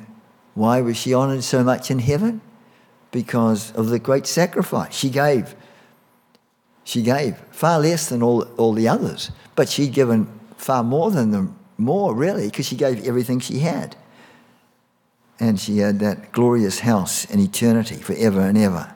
why 0.54 0.80
was 0.80 0.96
she 0.96 1.14
honored 1.14 1.44
so 1.44 1.64
much 1.64 1.90
in 1.90 1.98
heaven? 1.98 2.40
Because 3.10 3.72
of 3.72 3.88
the 3.88 3.98
great 3.98 4.26
sacrifice 4.26 4.94
she 4.94 5.10
gave. 5.10 5.54
She 6.84 7.02
gave 7.02 7.36
far 7.50 7.80
less 7.80 8.08
than 8.08 8.22
all, 8.22 8.42
all 8.56 8.72
the 8.72 8.88
others, 8.88 9.30
but 9.54 9.68
she'd 9.68 9.92
given 9.92 10.26
far 10.56 10.82
more 10.82 11.10
than 11.10 11.30
them, 11.30 11.56
more 11.76 12.14
really, 12.14 12.46
because 12.46 12.66
she 12.66 12.76
gave 12.76 13.06
everything 13.06 13.40
she 13.40 13.60
had. 13.60 13.96
And 15.40 15.58
she 15.58 15.78
had 15.78 15.98
that 16.00 16.32
glorious 16.32 16.80
house 16.80 17.24
in 17.24 17.40
eternity 17.40 17.96
forever 17.96 18.40
and 18.40 18.56
ever. 18.58 18.94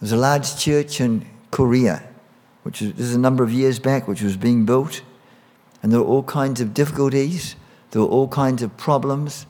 There's 0.00 0.12
a 0.12 0.16
large 0.16 0.58
church 0.58 1.00
in 1.00 1.26
Korea, 1.50 2.02
which 2.62 2.82
is, 2.82 2.94
this 2.94 3.06
is 3.06 3.14
a 3.14 3.18
number 3.18 3.44
of 3.44 3.52
years 3.52 3.78
back, 3.78 4.08
which 4.08 4.22
was 4.22 4.36
being 4.36 4.64
built, 4.64 5.02
and 5.82 5.92
there 5.92 6.00
were 6.00 6.06
all 6.06 6.22
kinds 6.22 6.60
of 6.60 6.74
difficulties, 6.74 7.56
there 7.90 8.02
were 8.02 8.08
all 8.08 8.28
kinds 8.28 8.62
of 8.62 8.76
problems, 8.76 9.46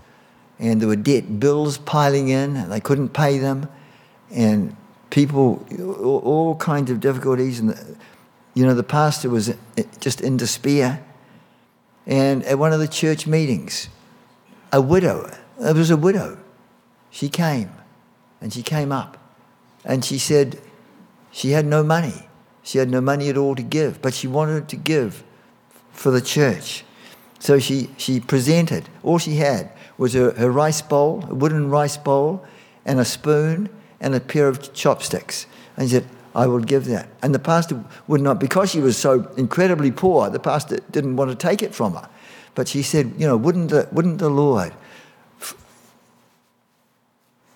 and 0.59 0.81
there 0.81 0.89
were 0.89 0.97
debt 0.97 1.41
bills 1.41 1.79
piling 1.79 2.29
in, 2.29 2.57
and 2.57 2.71
they 2.71 2.81
couldn't 2.81 3.11
pay 3.11 3.39
them, 3.39 3.69
and 4.31 4.77
people, 5.11 5.65
all 6.03 6.57
kinds 6.57 6.91
of 6.91 7.01
difficulties, 7.01 7.61
and 7.61 7.71
the, 7.71 7.97
you 8.55 8.65
know 8.65 8.75
the 8.75 8.83
pastor 8.83 9.29
was 9.31 9.55
just 10.01 10.21
in 10.21 10.37
despair. 10.37 11.05
And 12.07 12.45
at 12.45 12.59
one 12.59 12.73
of 12.73 12.81
the 12.81 12.89
church 12.89 13.27
meetings, 13.27 13.89
a 14.75 14.81
widow, 14.81 15.31
it 15.61 15.77
was 15.77 15.91
a 15.91 15.97
widow, 15.97 16.37
she 17.09 17.29
came, 17.29 17.71
and 18.41 18.53
she 18.53 18.61
came 18.61 18.91
up 18.91 19.17
and 19.85 20.05
she 20.05 20.19
said 20.19 20.61
she 21.31 21.51
had 21.51 21.65
no 21.65 21.85
money. 21.85 22.29
She 22.65 22.79
had 22.79 22.91
no 22.91 23.01
money 23.01 23.29
at 23.29 23.37
all 23.37 23.55
to 23.55 23.63
give, 23.63 24.03
but 24.03 24.15
she 24.15 24.27
wanted 24.27 24.69
to 24.71 24.77
give 24.77 25.23
for 25.93 26.11
the 26.11 26.21
church. 26.21 26.85
So 27.39 27.61
she, 27.61 27.91
she 27.99 28.19
presented. 28.19 28.89
All 29.05 29.19
she 29.19 29.37
had 29.37 29.71
was 29.97 30.15
her, 30.15 30.33
her 30.33 30.51
rice 30.51 30.83
bowl, 30.83 31.25
a 31.29 31.35
wooden 31.35 31.71
rice 31.71 31.97
bowl, 31.97 32.45
and 32.85 32.99
a 32.99 33.05
spoon 33.05 33.69
and 34.01 34.13
a 34.15 34.21
pair 34.21 34.49
of 34.49 34.73
chopsticks. 34.73 35.47
And 35.77 35.89
she 35.89 35.97
said, 35.97 36.09
I 36.35 36.49
will 36.49 36.59
give 36.59 36.87
that. 36.87 37.09
And 37.23 37.33
the 37.33 37.39
pastor 37.39 37.85
would 38.09 38.23
not, 38.23 38.41
because 38.41 38.73
she 38.73 38.81
was 38.81 38.97
so 38.97 39.31
incredibly 39.37 39.93
poor, 39.93 40.31
the 40.31 40.41
pastor 40.41 40.79
didn't 40.91 41.15
want 41.15 41.31
to 41.31 41.37
take 41.37 41.63
it 41.63 41.73
from 41.75 41.95
her. 41.95 42.09
But 42.55 42.69
she 42.69 42.83
said, 42.83 43.15
you 43.19 43.27
know, 43.27 43.37
wouldn't 43.37 43.71
the, 43.71 43.89
wouldn't 43.91 44.19
the 44.19 44.29
Lord 44.29 44.73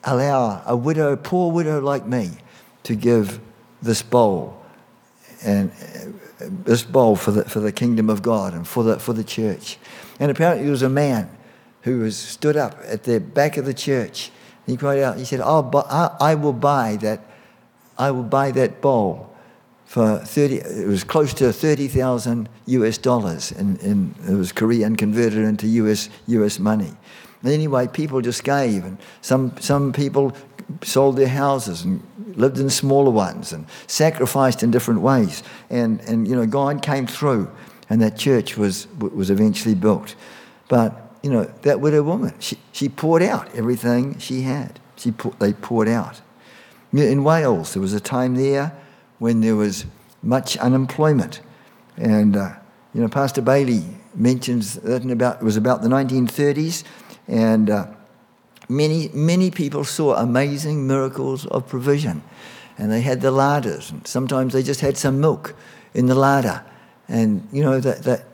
allow 0.04 0.62
a 0.66 0.76
widow, 0.76 1.16
poor 1.16 1.52
widow 1.52 1.80
like 1.80 2.06
me, 2.06 2.30
to 2.84 2.94
give 2.94 3.40
this 3.82 4.02
bowl 4.02 4.60
and 5.44 5.70
uh, 5.70 6.46
this 6.64 6.82
bowl 6.82 7.16
for 7.16 7.30
the, 7.30 7.44
for 7.44 7.60
the 7.60 7.72
kingdom 7.72 8.08
of 8.10 8.22
God 8.22 8.54
and 8.54 8.66
for 8.66 8.82
the, 8.82 8.98
for 8.98 9.12
the 9.12 9.24
church. 9.24 9.78
And 10.18 10.30
apparently 10.30 10.64
there 10.64 10.72
was 10.72 10.82
a 10.82 10.88
man 10.88 11.30
who 11.82 12.00
was 12.00 12.16
stood 12.16 12.56
up 12.56 12.76
at 12.84 13.04
the 13.04 13.20
back 13.20 13.56
of 13.56 13.66
the 13.66 13.74
church. 13.74 14.30
He 14.66 14.76
cried 14.76 15.00
out, 15.00 15.16
he 15.16 15.24
said, 15.24 15.40
I'll 15.40 15.62
buy, 15.62 15.84
I, 15.88 16.16
I 16.20 16.34
will 16.34 16.52
buy 16.52 16.96
that, 16.96 17.20
I 17.96 18.10
will 18.10 18.24
buy 18.24 18.50
that 18.52 18.80
bowl 18.80 19.34
for 19.88 20.18
30, 20.18 20.56
it 20.56 20.86
was 20.86 21.02
close 21.02 21.32
to 21.32 21.50
30,000 21.50 22.46
US 22.66 22.98
dollars. 22.98 23.52
And, 23.52 23.80
and 23.80 24.14
it 24.28 24.34
was 24.34 24.52
Korean 24.52 24.96
converted 24.96 25.38
into 25.38 25.66
US, 25.66 26.10
US 26.26 26.58
money. 26.58 26.92
Anyway, 27.42 27.86
people 27.86 28.20
just 28.20 28.44
gave, 28.44 28.84
and 28.84 28.98
some, 29.22 29.56
some 29.60 29.94
people 29.94 30.36
sold 30.82 31.16
their 31.16 31.28
houses 31.28 31.84
and 31.84 32.02
lived 32.36 32.58
in 32.58 32.68
smaller 32.68 33.10
ones 33.10 33.54
and 33.54 33.64
sacrificed 33.86 34.62
in 34.62 34.70
different 34.70 35.00
ways. 35.00 35.42
And, 35.70 36.02
and 36.02 36.28
you 36.28 36.36
know, 36.36 36.44
God 36.44 36.82
came 36.82 37.06
through, 37.06 37.50
and 37.88 38.02
that 38.02 38.18
church 38.18 38.58
was, 38.58 38.88
was 38.98 39.30
eventually 39.30 39.74
built. 39.74 40.16
But 40.68 41.16
you 41.22 41.30
know, 41.30 41.44
that 41.62 41.80
widow 41.80 42.02
woman. 42.02 42.34
She, 42.40 42.58
she 42.72 42.90
poured 42.90 43.22
out 43.22 43.54
everything 43.54 44.18
she 44.18 44.42
had. 44.42 44.80
She 44.96 45.12
pour, 45.12 45.32
they 45.38 45.54
poured 45.54 45.88
out. 45.88 46.20
In 46.92 47.24
Wales, 47.24 47.72
there 47.72 47.80
was 47.80 47.94
a 47.94 48.00
time 48.00 48.34
there 48.34 48.76
when 49.18 49.40
there 49.40 49.56
was 49.56 49.86
much 50.22 50.56
unemployment. 50.58 51.40
And, 51.96 52.36
uh, 52.36 52.54
you 52.94 53.00
know, 53.00 53.08
Pastor 53.08 53.42
Bailey 53.42 53.84
mentions 54.14 54.74
that 54.74 55.02
in 55.02 55.10
about, 55.10 55.40
it 55.40 55.44
was 55.44 55.56
about 55.56 55.82
the 55.82 55.88
1930s, 55.88 56.84
and 57.26 57.70
uh, 57.70 57.86
many, 58.68 59.08
many 59.12 59.50
people 59.50 59.84
saw 59.84 60.14
amazing 60.16 60.86
miracles 60.86 61.46
of 61.46 61.66
provision. 61.68 62.22
And 62.76 62.92
they 62.92 63.00
had 63.00 63.20
the 63.20 63.30
larders, 63.30 63.90
and 63.90 64.06
sometimes 64.06 64.52
they 64.52 64.62
just 64.62 64.80
had 64.80 64.96
some 64.96 65.20
milk 65.20 65.56
in 65.94 66.06
the 66.06 66.14
larder. 66.14 66.64
And, 67.08 67.46
you 67.52 67.62
know, 67.62 67.80
that, 67.80 68.04
that 68.04 68.24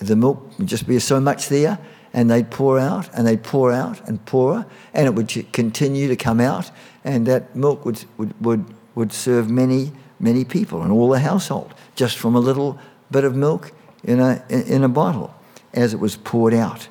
the 0.00 0.16
milk 0.16 0.58
would 0.58 0.66
just 0.66 0.86
be 0.86 0.98
so 0.98 1.20
much 1.20 1.48
there, 1.48 1.78
and 2.12 2.30
they'd 2.30 2.50
pour 2.50 2.78
out, 2.78 3.08
and 3.14 3.26
they'd 3.26 3.42
pour 3.42 3.72
out 3.72 4.06
and 4.08 4.24
pour, 4.24 4.66
and 4.92 5.06
it 5.06 5.14
would 5.14 5.52
continue 5.52 6.08
to 6.08 6.16
come 6.16 6.40
out, 6.40 6.70
and 7.04 7.26
that 7.26 7.54
milk 7.54 7.84
would, 7.84 8.04
would, 8.16 8.40
would, 8.40 8.64
would 8.94 9.12
serve 9.12 9.50
many, 9.50 9.92
many 10.20 10.44
people 10.44 10.82
and 10.82 10.92
all 10.92 11.08
the 11.08 11.20
household, 11.20 11.74
just 11.94 12.16
from 12.16 12.34
a 12.34 12.40
little 12.40 12.78
bit 13.10 13.24
of 13.24 13.34
milk 13.34 13.72
in 14.02 14.20
a, 14.20 14.44
in 14.48 14.84
a 14.84 14.88
bottle 14.88 15.34
as 15.72 15.92
it 15.92 16.00
was 16.00 16.16
poured 16.16 16.54
out. 16.54 16.88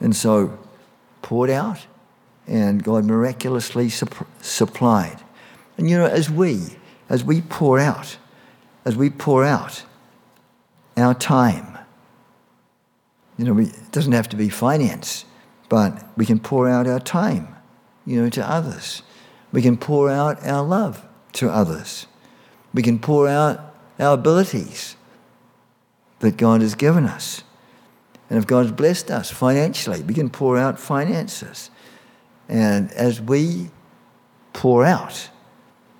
And 0.00 0.14
so, 0.16 0.58
poured 1.20 1.50
out, 1.50 1.86
and 2.46 2.82
God 2.82 3.04
miraculously 3.04 3.86
supp- 3.86 4.26
supplied. 4.40 5.22
And 5.78 5.88
you 5.88 5.96
know, 5.96 6.06
as 6.06 6.28
we, 6.28 6.76
as 7.08 7.24
we 7.24 7.40
pour 7.42 7.78
out, 7.78 8.16
as 8.84 8.96
we 8.96 9.10
pour 9.10 9.44
out 9.44 9.84
our 10.96 11.14
time, 11.14 11.78
you 13.38 13.44
know, 13.44 13.52
we, 13.52 13.66
it 13.66 13.92
doesn't 13.92 14.12
have 14.12 14.28
to 14.30 14.36
be 14.36 14.48
finance, 14.48 15.24
but 15.68 16.04
we 16.16 16.26
can 16.26 16.38
pour 16.38 16.68
out 16.68 16.86
our 16.86 17.00
time, 17.00 17.48
you 18.04 18.20
know, 18.20 18.28
to 18.30 18.48
others. 18.48 19.02
We 19.52 19.62
can 19.62 19.76
pour 19.76 20.10
out 20.10 20.44
our 20.46 20.62
love 20.62 21.06
to 21.34 21.50
others. 21.50 22.06
We 22.74 22.82
can 22.82 22.98
pour 22.98 23.28
out 23.28 23.60
our 23.98 24.14
abilities 24.14 24.96
that 26.20 26.36
God 26.36 26.60
has 26.60 26.74
given 26.74 27.04
us. 27.04 27.42
And 28.30 28.38
if 28.38 28.46
God's 28.46 28.72
blessed 28.72 29.10
us 29.10 29.30
financially, 29.30 30.02
we 30.02 30.14
can 30.14 30.30
pour 30.30 30.56
out 30.56 30.78
finances. 30.78 31.70
And 32.48 32.90
as 32.92 33.20
we 33.20 33.70
pour 34.52 34.84
out, 34.84 35.28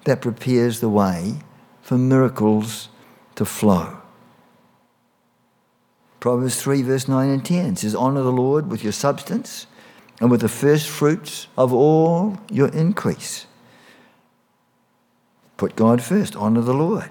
that 0.05 0.21
prepares 0.21 0.81
the 0.81 0.89
way 0.89 1.35
for 1.83 1.99
miracles 1.99 2.89
to 3.35 3.45
flow. 3.45 3.99
Proverbs 6.21 6.61
3, 6.63 6.83
verse 6.83 7.09
9 7.09 7.29
and 7.29 7.45
10 7.45 7.77
says, 7.77 7.95
Honor 7.95 8.23
the 8.23 8.33
Lord 8.33 8.71
with 8.71 8.83
your 8.83 8.93
substance 8.93 9.67
and 10.21 10.31
with 10.31 10.41
the 10.41 10.49
first 10.49 10.89
fruits 10.89 11.49
of 11.59 11.73
all 11.73 12.39
your 12.49 12.69
increase. 12.69 13.47
Put 15.63 15.77
God 15.77 16.03
first, 16.03 16.35
honor 16.35 16.61
the 16.61 16.75
Lord, 16.75 17.11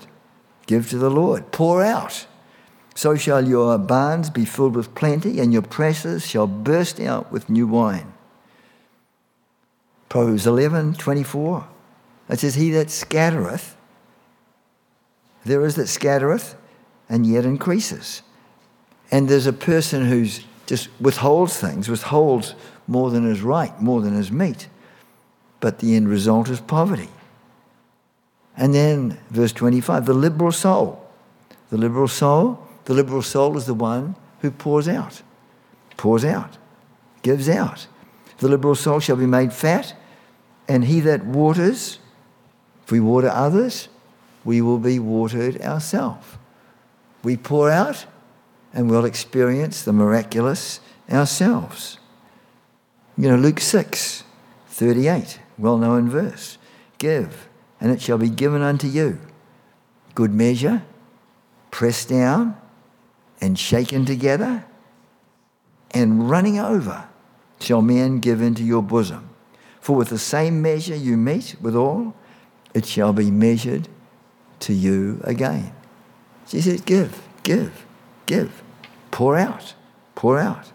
give 0.66 0.90
to 0.90 0.98
the 0.98 1.10
Lord, 1.10 1.54
pour 1.54 1.82
out. 1.82 2.28
So 2.96 3.16
shall 3.16 3.48
your 3.48 3.78
barns 3.78 4.30
be 4.30 4.44
filled 4.44 4.76
with 4.76 4.94
plenty, 4.94 5.40
and 5.40 5.54
your 5.54 5.62
presses 5.62 6.28
shall 6.28 6.48
burst 6.48 7.00
out 7.00 7.32
with 7.32 7.50
new 7.50 7.66
wine. 7.66 8.12
Proverbs 10.10 10.46
11, 10.46 10.96
24. 10.96 11.66
It 12.28 12.40
says, 12.40 12.56
He 12.56 12.72
that 12.72 12.90
scattereth, 12.90 13.78
there 15.46 15.66
is 15.66 15.76
that 15.76 15.88
scattereth 15.88 16.58
and 17.08 17.26
yet 17.26 17.46
increases. 17.46 18.22
And 19.12 19.30
there's 19.30 19.48
a 19.48 19.54
person 19.54 20.08
who's 20.08 20.44
just 20.66 20.90
withholds 21.00 21.58
things, 21.58 21.88
withholds 21.88 22.56
more 22.86 23.12
than 23.12 23.32
is 23.32 23.42
right, 23.42 23.82
more 23.82 24.02
than 24.02 24.14
is 24.14 24.30
meet. 24.30 24.68
But 25.62 25.80
the 25.80 25.96
end 25.96 26.10
result 26.10 26.50
is 26.50 26.60
poverty. 26.60 27.08
And 28.58 28.74
then 28.74 29.18
verse 29.30 29.54
25, 29.54 30.06
the 30.06 30.14
liberal 30.14 30.52
soul. 30.52 31.08
The 31.70 31.78
liberal 31.78 32.08
soul, 32.08 32.68
the 32.86 32.94
liberal 32.94 33.22
soul 33.22 33.58
is 33.58 33.66
the 33.66 33.74
one 33.74 34.16
who 34.42 34.52
pours 34.52 34.88
out, 34.88 35.22
pours 35.96 36.26
out, 36.26 36.58
gives 37.22 37.48
out. 37.48 37.88
The 38.40 38.50
liberal 38.50 38.76
soul 38.76 39.00
shall 39.00 39.16
be 39.16 39.26
made 39.26 39.54
fat, 39.54 39.96
and 40.68 40.86
he 40.86 41.00
that 41.02 41.24
waters, 41.24 42.00
if 42.84 42.92
we 42.92 43.00
water 43.00 43.30
others, 43.30 43.88
we 44.44 44.62
will 44.62 44.80
be 44.80 45.00
watered 45.00 45.62
ourselves. 45.62 46.26
We 47.24 47.38
pour 47.38 47.70
out, 47.70 48.06
and 48.74 48.90
we'll 48.90 49.06
experience 49.06 49.84
the 49.84 49.94
miraculous 49.94 50.80
ourselves. 51.10 52.00
You 53.18 53.30
know, 53.30 53.36
Luke 53.36 53.60
6, 53.60 54.24
38, 54.68 55.40
well 55.58 55.78
known 55.78 56.10
verse. 56.10 56.58
Give, 56.98 57.48
and 57.82 57.92
it 57.92 58.00
shall 58.00 58.20
be 58.20 58.30
given 58.30 58.62
unto 58.62 58.88
you. 58.88 59.20
Good 60.14 60.34
measure, 60.34 60.84
pressed 61.72 62.10
down, 62.10 62.56
and 63.42 63.58
shaken 63.58 64.06
together, 64.06 64.64
and 65.90 66.30
running 66.30 66.60
over, 66.60 67.10
shall 67.60 67.82
men 67.82 68.20
give 68.20 68.42
into 68.42 68.64
your 68.64 68.84
bosom. 68.84 69.30
For 69.82 69.96
with 69.96 70.10
the 70.10 70.20
same 70.20 70.62
measure 70.62 70.96
you 70.96 71.18
mete 71.18 71.56
withal, 71.60 72.14
it 72.74 72.86
shall 72.86 73.14
be 73.14 73.32
measured 73.32 73.88
to 74.60 74.74
you 74.74 75.20
again. 75.24 75.74
She 76.48 76.62
says, 76.62 76.82
Give, 76.82 77.22
give, 77.44 77.86
give. 78.28 78.62
Pour 79.10 79.36
out, 79.36 79.74
pour 80.14 80.40
out. 80.40 80.72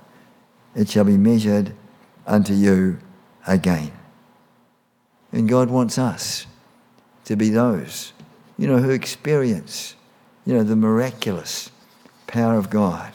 It 0.75 0.91
shall 0.91 1.05
be 1.05 1.17
measured 1.17 1.73
unto 2.27 2.53
you 2.53 2.99
again. 3.47 3.93
And 5.33 5.49
God 5.49 5.71
wants 5.71 5.99
us 5.99 6.47
to 7.27 7.37
be 7.37 7.51
those, 7.51 8.13
you 8.59 8.67
know, 8.67 8.79
who 8.79 8.91
experience, 8.91 9.95
you 10.45 10.55
know, 10.55 10.63
the 10.63 10.77
miraculous 10.77 11.71
power 12.27 12.57
of 12.57 12.71
God. 12.71 13.13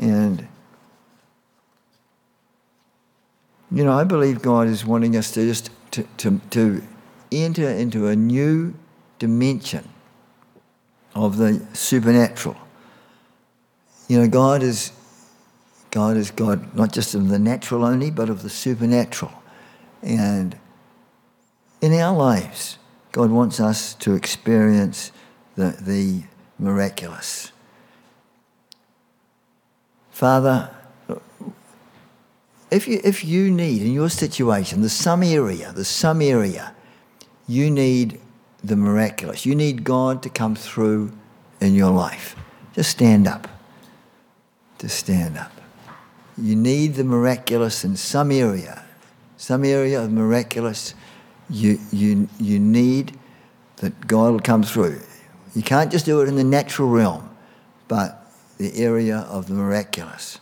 And 0.00 0.48
You 3.74 3.82
know, 3.82 3.92
I 3.92 4.04
believe 4.04 4.40
God 4.40 4.68
is 4.68 4.86
wanting 4.86 5.16
us 5.16 5.32
to 5.32 5.44
just 5.44 5.68
to, 5.90 6.04
to, 6.18 6.40
to 6.50 6.82
enter 7.32 7.68
into 7.68 8.06
a 8.06 8.14
new 8.14 8.72
dimension 9.18 9.88
of 11.12 11.38
the 11.38 11.60
supernatural. 11.72 12.56
You 14.06 14.20
know, 14.20 14.28
God 14.28 14.62
is 14.62 14.92
God 15.90 16.16
is 16.16 16.30
God 16.30 16.76
not 16.76 16.92
just 16.92 17.16
of 17.16 17.28
the 17.28 17.38
natural 17.40 17.84
only, 17.84 18.12
but 18.12 18.30
of 18.30 18.42
the 18.42 18.50
supernatural. 18.50 19.32
And 20.02 20.56
in 21.80 21.92
our 21.94 22.16
lives, 22.16 22.78
God 23.14 23.30
wants 23.30 23.60
us 23.60 23.94
to 23.94 24.16
experience 24.16 25.12
the, 25.54 25.76
the 25.80 26.24
miraculous. 26.58 27.52
Father, 30.10 30.74
if 32.72 32.88
you, 32.88 33.00
if 33.04 33.24
you 33.24 33.52
need, 33.52 33.82
in 33.82 33.92
your 33.92 34.08
situation, 34.08 34.80
there's 34.80 34.92
some 34.92 35.22
area, 35.22 35.70
there's 35.70 35.86
some 35.86 36.20
area, 36.20 36.74
you 37.46 37.70
need 37.70 38.20
the 38.64 38.74
miraculous. 38.74 39.46
You 39.46 39.54
need 39.54 39.84
God 39.84 40.20
to 40.24 40.28
come 40.28 40.56
through 40.56 41.12
in 41.60 41.74
your 41.74 41.92
life. 41.92 42.34
Just 42.72 42.90
stand 42.90 43.28
up. 43.28 43.46
Just 44.80 44.98
stand 44.98 45.38
up. 45.38 45.52
You 46.36 46.56
need 46.56 46.94
the 46.94 47.04
miraculous 47.04 47.84
in 47.84 47.94
some 47.94 48.32
area, 48.32 48.84
some 49.36 49.64
area 49.64 50.02
of 50.02 50.10
miraculous. 50.10 50.94
You, 51.50 51.78
you, 51.92 52.28
you 52.40 52.58
need 52.58 53.18
that 53.76 54.06
God 54.06 54.32
will 54.32 54.40
come 54.40 54.62
through. 54.62 55.00
You 55.54 55.62
can't 55.62 55.90
just 55.90 56.06
do 56.06 56.20
it 56.20 56.28
in 56.28 56.36
the 56.36 56.44
natural 56.44 56.88
realm, 56.88 57.30
but 57.86 58.26
the 58.58 58.76
area 58.76 59.18
of 59.18 59.46
the 59.46 59.54
miraculous. 59.54 60.40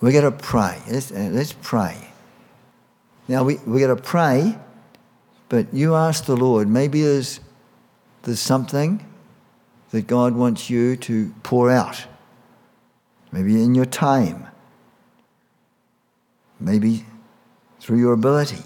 We're 0.00 0.12
going 0.12 0.24
to 0.24 0.30
pray. 0.30 0.80
Let's, 0.88 1.10
uh, 1.10 1.30
let's 1.32 1.54
pray. 1.60 1.96
Now, 3.28 3.44
we, 3.44 3.56
we're 3.66 3.86
going 3.86 3.96
to 3.96 4.02
pray, 4.02 4.58
but 5.48 5.72
you 5.72 5.94
ask 5.94 6.24
the 6.24 6.36
Lord. 6.36 6.68
Maybe 6.68 7.02
there's, 7.02 7.40
there's 8.22 8.40
something 8.40 9.04
that 9.90 10.06
God 10.06 10.34
wants 10.34 10.70
you 10.70 10.96
to 10.96 11.34
pour 11.42 11.70
out. 11.70 12.04
Maybe 13.32 13.62
in 13.62 13.74
your 13.74 13.84
time. 13.84 14.46
Maybe 16.58 17.04
through 17.80 17.98
your 17.98 18.12
ability. 18.12 18.62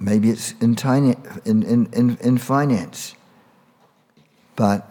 Maybe 0.00 0.30
it's 0.30 0.52
in, 0.62 0.74
tiny, 0.76 1.14
in, 1.44 1.62
in, 1.62 1.86
in, 1.92 2.16
in 2.22 2.38
finance. 2.38 3.14
But 4.56 4.90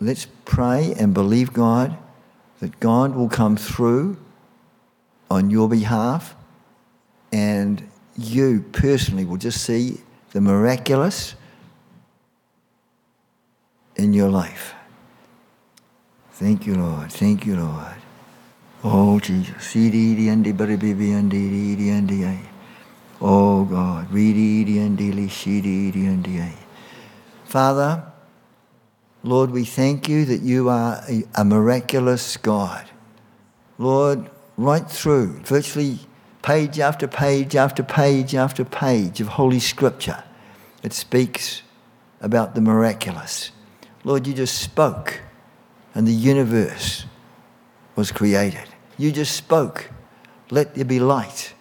let's 0.00 0.26
pray 0.46 0.94
and 0.98 1.12
believe 1.12 1.52
God 1.52 1.96
that 2.60 2.80
God 2.80 3.14
will 3.14 3.28
come 3.28 3.56
through 3.56 4.16
on 5.30 5.50
your 5.50 5.68
behalf 5.68 6.34
and 7.32 7.86
you 8.16 8.64
personally 8.72 9.24
will 9.24 9.36
just 9.36 9.62
see 9.62 10.00
the 10.32 10.40
miraculous 10.40 11.34
in 13.96 14.12
your 14.14 14.30
life. 14.30 14.74
Thank 16.32 16.66
you, 16.66 16.74
Lord. 16.74 17.12
Thank 17.12 17.44
you, 17.44 17.56
Lord. 17.56 17.96
Oh, 18.82 19.20
Jesus. 19.20 19.74
Oh, 23.20 23.64
God. 23.64 24.08
Father, 27.44 28.04
Lord, 29.22 29.50
we 29.50 29.64
thank 29.64 30.08
you 30.08 30.24
that 30.24 30.40
you 30.40 30.68
are 30.70 31.02
a, 31.34 31.44
miraculous 31.44 32.36
God. 32.38 32.88
Lord, 33.76 34.30
right 34.56 34.90
through, 34.90 35.40
virtually 35.40 35.98
page 36.42 36.80
after 36.80 37.06
page 37.06 37.54
after 37.54 37.82
page 37.82 38.34
after 38.34 38.64
page 38.64 39.20
of 39.20 39.28
Holy 39.28 39.60
Scripture, 39.60 40.24
it 40.82 40.94
speaks 40.94 41.62
about 42.22 42.54
the 42.54 42.60
miraculous. 42.62 43.50
Lord, 44.04 44.26
you 44.26 44.32
just 44.32 44.58
spoke 44.58 45.20
and 45.94 46.06
the 46.06 46.12
universe 46.12 47.04
was 47.96 48.12
created. 48.12 48.68
You 48.96 49.12
just 49.12 49.36
spoke, 49.36 49.90
let 50.50 50.74
there 50.74 50.84
be 50.84 51.00
light, 51.00 51.54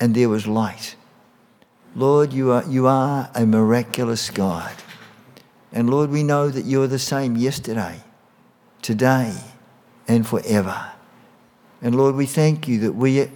and 0.00 0.14
there 0.14 0.28
was 0.28 0.46
light. 0.46 0.96
Lord, 1.94 2.32
you 2.32 2.50
are, 2.50 2.64
you 2.64 2.86
are 2.86 3.30
a 3.34 3.44
miraculous 3.44 4.30
God. 4.30 4.72
And 5.72 5.90
Lord, 5.90 6.10
we 6.10 6.22
know 6.22 6.48
that 6.48 6.64
you 6.64 6.82
are 6.82 6.86
the 6.86 6.98
same 6.98 7.36
yesterday, 7.36 8.00
today, 8.82 9.34
and 10.08 10.26
forever. 10.26 10.92
And 11.82 11.94
Lord, 11.94 12.14
we 12.16 12.26
thank 12.26 12.66
you 12.66 12.80
that 12.80 12.92
we 12.92 13.28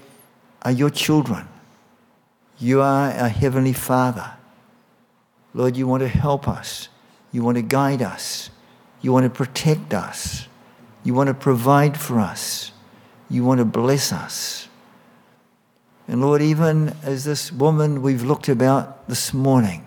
are 0.62 0.72
your 0.72 0.90
children. 0.90 1.46
You 2.58 2.80
are 2.80 3.10
our 3.10 3.28
Heavenly 3.28 3.72
Father. 3.72 4.32
Lord, 5.52 5.76
you 5.76 5.86
want 5.86 6.02
to 6.02 6.08
help 6.08 6.48
us. 6.48 6.88
You 7.30 7.42
want 7.42 7.56
to 7.56 7.62
guide 7.62 8.02
us. 8.02 8.50
You 9.00 9.12
want 9.12 9.24
to 9.24 9.30
protect 9.30 9.92
us. 9.92 10.48
You 11.04 11.14
want 11.14 11.28
to 11.28 11.34
provide 11.34 12.00
for 12.00 12.18
us. 12.18 12.72
You 13.28 13.44
want 13.44 13.58
to 13.58 13.64
bless 13.64 14.12
us. 14.12 14.68
And 16.06 16.20
Lord, 16.20 16.42
even 16.42 16.94
as 17.02 17.24
this 17.24 17.50
woman 17.50 18.02
we've 18.02 18.22
looked 18.22 18.48
about 18.48 19.08
this 19.08 19.32
morning, 19.32 19.84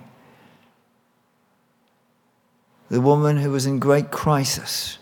the 2.90 3.02
woman 3.02 3.38
who 3.38 3.52
was 3.52 3.66
in 3.66 3.80
great 3.80 4.12
crisis 4.12 4.98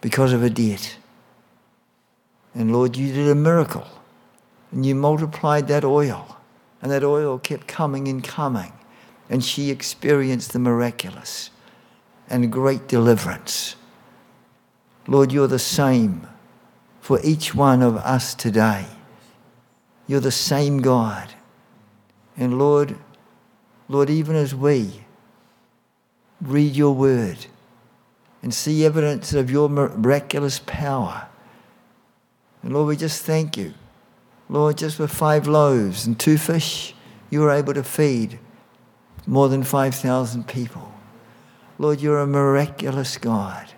because 0.00 0.32
of 0.32 0.42
a 0.42 0.50
debt. 0.50 0.96
And 2.54 2.72
Lord, 2.72 2.96
you 2.96 3.12
did 3.12 3.28
a 3.28 3.34
miracle 3.34 3.86
and 4.72 4.84
you 4.84 4.94
multiplied 4.94 5.68
that 5.68 5.84
oil, 5.84 6.36
and 6.82 6.92
that 6.92 7.02
oil 7.02 7.38
kept 7.38 7.66
coming 7.66 8.06
and 8.06 8.22
coming, 8.22 8.72
and 9.30 9.42
she 9.42 9.70
experienced 9.70 10.52
the 10.52 10.58
miraculous 10.58 11.50
and 12.28 12.52
great 12.52 12.86
deliverance. 12.86 13.76
Lord, 15.06 15.32
you're 15.32 15.48
the 15.48 15.58
same 15.58 16.26
for 17.00 17.18
each 17.24 17.54
one 17.54 17.80
of 17.80 17.96
us 17.96 18.34
today. 18.34 18.84
You're 20.08 20.20
the 20.20 20.32
same 20.32 20.78
God. 20.78 21.32
And 22.36 22.58
Lord, 22.58 22.96
Lord, 23.88 24.10
even 24.10 24.34
as 24.34 24.54
we 24.54 25.04
read 26.40 26.74
your 26.74 26.94
word 26.94 27.46
and 28.42 28.52
see 28.52 28.84
evidence 28.84 29.32
of 29.34 29.50
your 29.50 29.68
miraculous 29.68 30.60
power, 30.60 31.28
and 32.62 32.72
Lord, 32.72 32.88
we 32.88 32.96
just 32.96 33.22
thank 33.22 33.56
you. 33.56 33.74
Lord, 34.48 34.78
just 34.78 34.98
with 34.98 35.12
five 35.12 35.46
loaves 35.46 36.06
and 36.06 36.18
two 36.18 36.38
fish, 36.38 36.94
you 37.30 37.40
were 37.40 37.50
able 37.50 37.74
to 37.74 37.84
feed 37.84 38.38
more 39.26 39.48
than 39.48 39.62
5,000 39.62 40.48
people. 40.48 40.92
Lord, 41.78 42.00
you're 42.00 42.20
a 42.20 42.26
miraculous 42.26 43.18
God. 43.18 43.72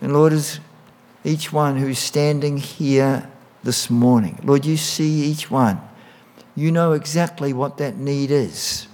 And 0.00 0.12
Lord, 0.12 0.32
as 0.32 0.60
each 1.24 1.52
one 1.52 1.76
who's 1.76 1.98
standing 1.98 2.58
here 2.58 3.28
this 3.62 3.90
morning, 3.90 4.38
Lord, 4.42 4.64
you 4.64 4.76
see 4.76 5.24
each 5.24 5.50
one. 5.50 5.80
You 6.54 6.70
know 6.70 6.92
exactly 6.92 7.52
what 7.52 7.78
that 7.78 7.96
need 7.96 8.30
is, 8.30 8.86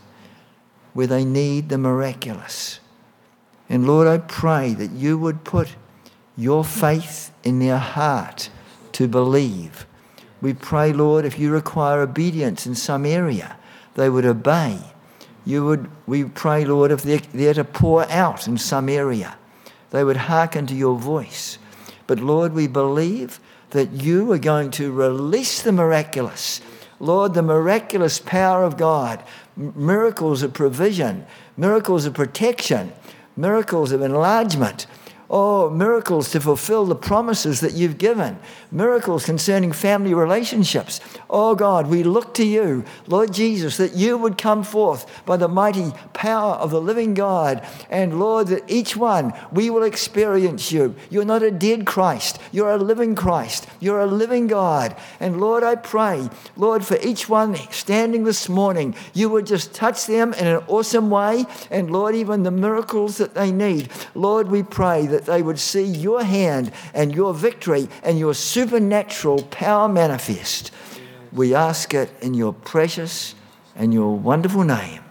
where 0.93 1.07
they 1.07 1.25
need 1.25 1.69
the 1.69 1.79
miraculous. 1.79 2.81
And 3.69 3.87
Lord, 3.87 4.07
I 4.07 4.19
pray 4.19 4.75
that 4.75 4.93
you 4.93 5.19
would 5.19 5.45
put 5.45 5.75
your 6.37 6.65
faith 6.65 7.33
in 7.43 7.59
their 7.59 7.79
heart 7.79 8.51
to 8.93 9.09
believe. 9.09 9.87
We 10.41 10.55
pray, 10.55 10.93
Lord, 10.93 11.25
if 11.25 11.39
you 11.39 11.51
require 11.51 12.01
obedience 12.01 12.67
in 12.67 12.75
some 12.75 13.05
area, 13.05 13.57
they 13.95 14.09
would 14.09 14.25
obey 14.25 14.79
you 15.49 15.65
would, 15.65 15.91
we 16.07 16.25
pray, 16.25 16.67
Lord, 16.67 16.91
if 16.91 17.03
they're, 17.03 17.23
they're 17.33 17.55
to 17.55 17.65
pour 17.65 18.07
out 18.11 18.47
in 18.47 18.59
some 18.59 18.91
area, 18.91 19.39
they 19.89 20.05
would 20.05 20.19
hearken 20.19 20.67
to 20.67 20.75
your 20.75 20.99
voice. 20.99 21.59
But 22.07 22.21
Lord, 22.21 22.53
we 22.53 22.67
believe 22.67 23.41
that 23.71 23.93
you 23.93 24.31
are 24.33 24.39
going 24.39 24.71
to 24.73 24.93
release 24.93 25.63
the 25.63 25.73
miraculous. 25.73 26.61
Lord, 27.01 27.35
the 27.35 27.43
miraculous 27.43 28.19
power 28.19 28.65
of 28.65 28.77
God, 28.77 29.23
miracles 29.57 30.43
of 30.43 30.53
provision, 30.53 31.27
miracles 31.57 32.07
of 32.07 32.15
protection, 32.15 32.93
miracles 33.37 33.93
of 33.93 34.03
enlargement, 34.03 34.87
Oh, 35.31 35.69
miracles 35.69 36.31
to 36.31 36.41
fulfill 36.41 36.87
the 36.87 36.95
promises 36.95 37.61
that 37.61 37.75
you've 37.75 37.99
given. 37.99 38.39
Miracles 38.71 39.25
concerning 39.25 39.73
family 39.73 40.15
relationships. 40.15 41.01
Oh 41.31 41.55
God, 41.55 41.87
we 41.87 42.03
look 42.03 42.35
to 42.35 42.47
you, 42.47 42.85
Lord 43.07 43.33
Jesus, 43.33 43.77
that 43.79 43.95
you 43.95 44.19
would 44.19 44.37
come 44.37 44.63
forth 44.63 45.25
by 45.25 45.37
the 45.37 45.49
mighty 45.49 45.93
power 46.13 46.55
of 46.55 46.71
the 46.71 46.81
living 46.81 47.15
God. 47.15 47.67
And 47.89 48.19
Lord, 48.19 48.49
that 48.49 48.71
each 48.71 48.97
one 48.97 49.33
we 49.51 49.71
will 49.71 49.83
experience 49.83 50.71
you. 50.71 50.95
You're 51.11 51.25
not 51.25 51.43
a 51.43 51.51
dead 51.51 51.87
Christ, 51.87 52.39
you're 52.53 52.71
a 52.71 52.77
living 52.77 53.15
Christ. 53.15 53.67
You're 53.81 54.01
a 54.01 54.07
living 54.07 54.47
God. 54.49 54.97
And 55.21 55.41
Lord, 55.41 55.63
I 55.63 55.77
pray, 55.77 56.29
Lord, 56.57 56.85
for 56.85 56.99
each 57.01 57.29
one 57.29 57.55
standing 57.71 58.25
this 58.25 58.49
morning, 58.49 58.95
you 59.15 59.29
would 59.29 59.47
just 59.47 59.75
touch 59.75 60.07
them 60.07 60.33
in 60.35 60.47
an 60.47 60.63
awesome 60.67 61.11
way. 61.11 61.47
And 61.71 61.91
Lord, 61.91 62.15
even 62.15 62.43
the 62.43 62.51
miracles 62.51 63.19
that 63.19 63.35
they 63.35 63.53
need. 63.53 63.91
Lord, 64.15 64.49
we 64.49 64.63
pray 64.63 65.07
that 65.07 65.27
they 65.27 65.43
would 65.43 65.59
see 65.59 65.85
your 65.85 66.25
hand 66.25 66.73
and 66.93 67.15
your 67.15 67.33
victory 67.35 67.89
and 68.03 68.19
your 68.19 68.35
supernatural 68.59 69.41
power 69.45 69.89
manifest. 69.89 70.73
We 71.33 71.55
ask 71.55 71.95
it 71.95 72.11
in 72.21 72.35
your 72.35 72.53
precious 72.53 73.37
and 73.77 73.95
your 73.95 74.19
wonderful 74.19 74.65
name. 74.65 75.05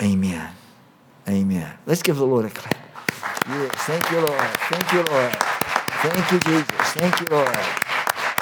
Amen. 0.00 0.50
Amen. 1.28 1.70
Let's 1.84 2.00
give 2.00 2.16
the 2.16 2.24
Lord 2.26 2.46
a 2.46 2.50
clap. 2.50 2.78
Yes, 3.46 3.70
thank 3.84 4.10
you, 4.10 4.20
Lord. 4.20 4.40
Thank 4.72 4.92
you, 4.94 5.02
Lord. 5.12 5.32
Thank 6.04 6.32
you, 6.32 6.40
Jesus. 6.40 6.92
Thank 6.94 7.20
you, 7.20 7.26
Lord. 7.26 7.56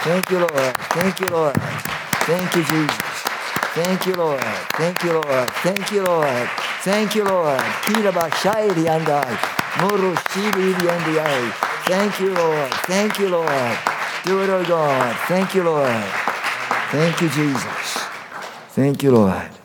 Thank 0.06 0.30
you, 0.30 0.38
Lord. 0.38 0.76
Thank 0.94 1.20
you, 1.20 1.26
Lord. 1.26 1.56
Thank 1.56 2.54
you, 2.54 2.62
Jesus. 2.62 3.09
Thank 3.74 4.06
you, 4.06 4.14
Lord. 4.14 4.42
Thank 4.74 5.04
you, 5.04 5.12
Lord. 5.12 5.48
Thank 5.62 5.92
you, 5.92 6.02
Lord. 6.02 6.48
Thank 6.82 7.14
you, 7.14 7.24
Lord. 7.24 7.60
Kira 7.86 8.10
Bashairi 8.10 8.84
andai. 8.88 9.38
Thank 11.86 12.20
you, 12.20 12.34
Lord. 12.34 12.70
Thank 12.90 13.18
you, 13.20 13.28
Lord. 13.28 13.78
Do 14.24 14.42
it, 14.42 14.50
oh 14.50 14.64
God. 14.64 15.16
Thank 15.28 15.54
you, 15.54 15.62
Lord. 15.62 16.04
Thank 16.90 17.20
you, 17.20 17.28
Jesus. 17.28 17.98
Thank 18.70 19.02
you, 19.04 19.12
Lord. 19.12 19.59